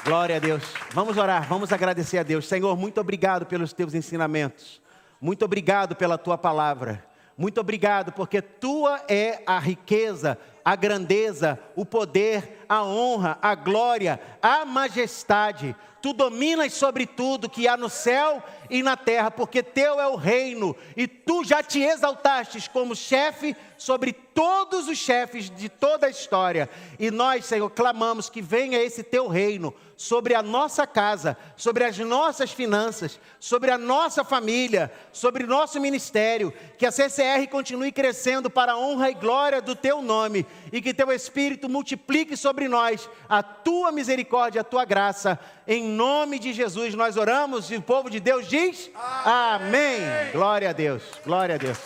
[0.06, 0.64] Glória a Deus.
[0.92, 2.48] Vamos orar, vamos agradecer a Deus.
[2.48, 4.82] Senhor, muito obrigado pelos teus ensinamentos.
[5.20, 7.06] Muito obrigado pela tua palavra.
[7.38, 14.20] Muito obrigado porque tua é a riqueza, a grandeza, o poder, a honra, a glória,
[14.42, 15.74] a majestade.
[16.02, 20.18] Tu dominas sobre tudo que há no céu e na terra, porque teu é o
[20.18, 26.10] reino e tu já te exaltastes como chefe sobre todos os chefes de toda a
[26.10, 26.70] história.
[27.00, 31.98] E nós, Senhor, clamamos que venha esse teu reino sobre a nossa casa, sobre as
[31.98, 38.50] nossas finanças, sobre a nossa família, sobre o nosso ministério, que a CCR continue crescendo
[38.50, 43.10] para a honra e glória do teu nome e que teu espírito multiplique sobre nós
[43.28, 45.40] a tua misericórdia, a tua graça.
[45.68, 48.90] Em nome de Jesus nós oramos e o povo de Deus diz:
[49.26, 50.04] Amém.
[50.04, 50.32] Amém.
[50.32, 51.04] Glória a Deus.
[51.26, 51.78] Glória a Deus.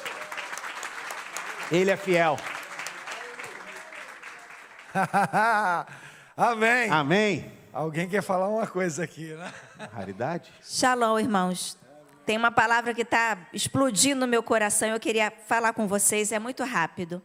[1.72, 2.38] Ele é fiel.
[6.36, 6.90] Amém.
[6.90, 7.52] Amém.
[7.74, 9.54] Alguém quer falar uma coisa aqui, né?
[9.94, 10.52] Raridade.
[10.62, 11.78] Shalom, irmãos.
[12.26, 14.90] Tem uma palavra que está explodindo no meu coração.
[14.90, 16.32] Eu queria falar com vocês.
[16.32, 17.22] É muito rápido.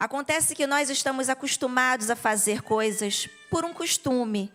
[0.00, 4.50] Acontece que nós estamos acostumados a fazer coisas por um costume.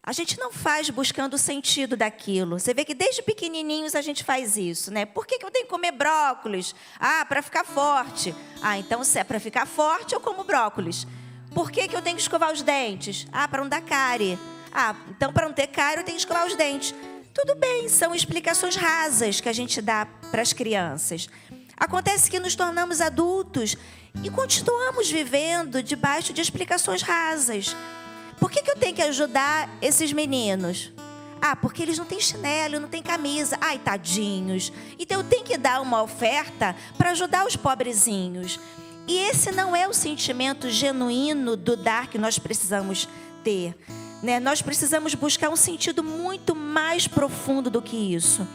[0.00, 2.60] A gente não faz buscando o sentido daquilo.
[2.60, 5.04] Você vê que desde pequenininhos a gente faz isso, né?
[5.04, 6.76] Por que, eu tenho que comer brócolis?
[6.96, 8.32] Ah, para ficar forte.
[8.62, 11.08] Ah, então se é para ficar forte, eu como brócolis.
[11.52, 13.26] Por que, que eu tenho que escovar os dentes?
[13.32, 14.38] Ah, para não dar cárie.
[14.72, 16.94] Ah, então para não ter cárie eu tenho que escovar os dentes.
[17.34, 21.28] Tudo bem, são explicações rasas que a gente dá para as crianças.
[21.76, 23.76] Acontece que nos tornamos adultos
[24.22, 27.76] e continuamos vivendo debaixo de explicações rasas.
[28.38, 30.92] Por que, que eu tenho que ajudar esses meninos?
[31.40, 33.56] Ah, porque eles não têm chinelo, não têm camisa.
[33.60, 34.72] Ai, tadinhos.
[34.98, 38.58] Então eu tenho que dar uma oferta para ajudar os pobrezinhos.
[39.06, 43.08] E esse não é o sentimento genuíno do dar que nós precisamos
[43.44, 43.76] ter.
[44.22, 44.40] Né?
[44.40, 48.46] Nós precisamos buscar um sentido muito mais profundo do que isso.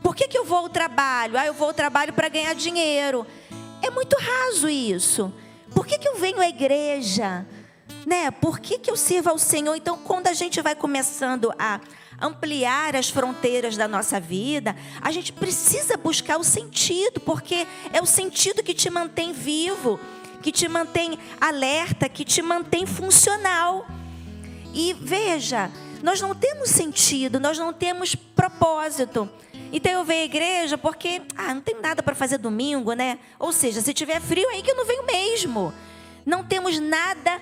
[0.00, 1.36] Por que, que eu vou ao trabalho?
[1.36, 3.26] Ah, eu vou ao trabalho para ganhar dinheiro.
[3.82, 5.32] É muito raso isso.
[5.74, 7.46] Por que, que eu venho à igreja?
[8.06, 8.30] Né?
[8.30, 9.74] Por que, que eu sirvo ao Senhor?
[9.74, 11.80] Então, quando a gente vai começando a
[12.20, 18.06] ampliar as fronteiras da nossa vida, a gente precisa buscar o sentido, porque é o
[18.06, 20.00] sentido que te mantém vivo,
[20.42, 23.86] que te mantém alerta, que te mantém funcional.
[24.74, 25.70] E veja,
[26.02, 29.28] nós não temos sentido, nós não temos propósito.
[29.72, 33.18] Então eu venho à igreja porque, ah, não tem nada para fazer domingo, né?
[33.38, 35.72] Ou seja, se tiver frio aí que eu não venho mesmo.
[36.24, 37.40] Não temos nada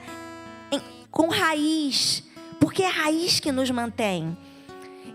[0.70, 2.24] em, com raiz,
[2.60, 4.36] porque é a raiz que nos mantém.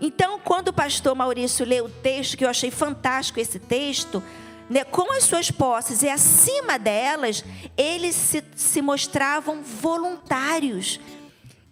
[0.00, 4.22] Então, quando o pastor Maurício leu o texto, que eu achei fantástico esse texto,
[4.68, 7.44] né, com as suas posses e acima delas,
[7.76, 10.98] eles se, se mostravam voluntários.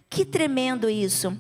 [0.09, 1.37] Que tremendo isso.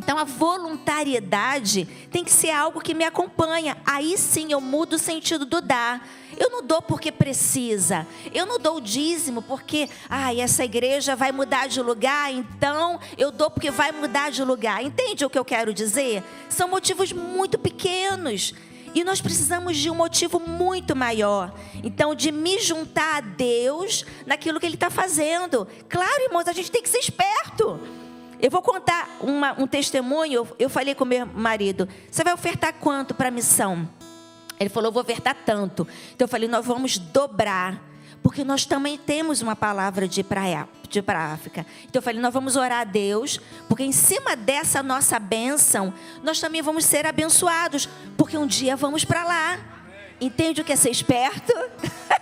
[0.00, 3.76] Então a voluntariedade tem que ser algo que me acompanha.
[3.84, 6.08] Aí sim eu mudo o sentido do dar.
[6.38, 8.06] Eu não dou porque precisa.
[8.32, 13.30] Eu não dou o dízimo porque, ah, essa igreja vai mudar de lugar, então eu
[13.30, 14.82] dou porque vai mudar de lugar.
[14.82, 16.24] Entende o que eu quero dizer?
[16.48, 18.54] São motivos muito pequenos.
[18.94, 21.52] E nós precisamos de um motivo muito maior.
[21.84, 25.68] Então, de me juntar a Deus naquilo que Ele está fazendo.
[25.88, 27.78] Claro, irmãos, a gente tem que ser esperto.
[28.40, 30.48] Eu vou contar uma, um testemunho.
[30.58, 33.88] Eu falei com meu marido: Você vai ofertar quanto para a missão?
[34.58, 35.86] Ele falou: Vou ofertar tanto.
[36.14, 37.88] Então eu falei: Nós vamos dobrar.
[38.22, 41.66] Porque nós também temos uma palavra de ir para a África.
[41.84, 43.38] Então eu falei: Nós vamos orar a Deus.
[43.68, 47.88] Porque em cima dessa nossa bênção, nós também vamos ser abençoados.
[48.16, 49.58] Porque um dia vamos para lá.
[50.18, 51.52] Entende o que é ser esperto?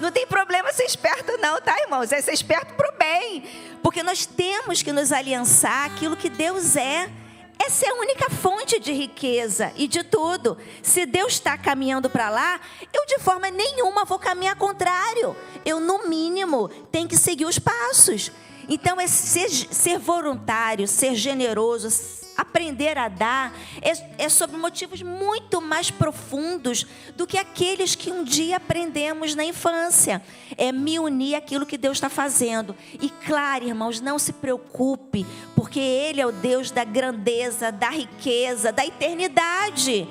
[0.00, 2.12] Não tem problema ser esperto, não, tá, irmãos?
[2.12, 3.44] É ser esperto para o bem.
[3.82, 7.10] Porque nós temos que nos aliançar aquilo que Deus é.
[7.58, 10.58] Essa é a única fonte de riqueza e de tudo.
[10.82, 12.60] Se Deus está caminhando para lá,
[12.92, 15.34] eu de forma nenhuma vou caminhar contrário.
[15.64, 18.30] Eu, no mínimo, tenho que seguir os passos.
[18.68, 21.88] Então, é ser, ser voluntário, ser generoso,
[22.36, 26.86] aprender a dar é, é sobre motivos muito mais profundos
[27.16, 30.22] do que aqueles que um dia aprendemos na infância.
[30.56, 32.76] É me unir àquilo que Deus está fazendo.
[33.00, 38.70] E claro, irmãos, não se preocupe, porque Ele é o Deus da grandeza, da riqueza,
[38.70, 40.06] da eternidade.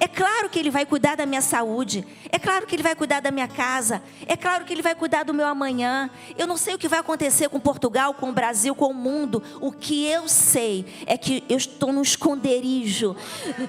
[0.00, 2.06] É claro que Ele vai cuidar da minha saúde.
[2.30, 4.02] É claro que Ele vai cuidar da minha casa.
[4.26, 6.10] É claro que Ele vai cuidar do meu amanhã.
[6.36, 9.42] Eu não sei o que vai acontecer com Portugal, com o Brasil, com o mundo.
[9.60, 13.16] O que eu sei é que eu estou no esconderijo.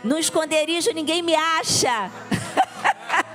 [0.04, 2.12] No esconderijo ninguém me acha.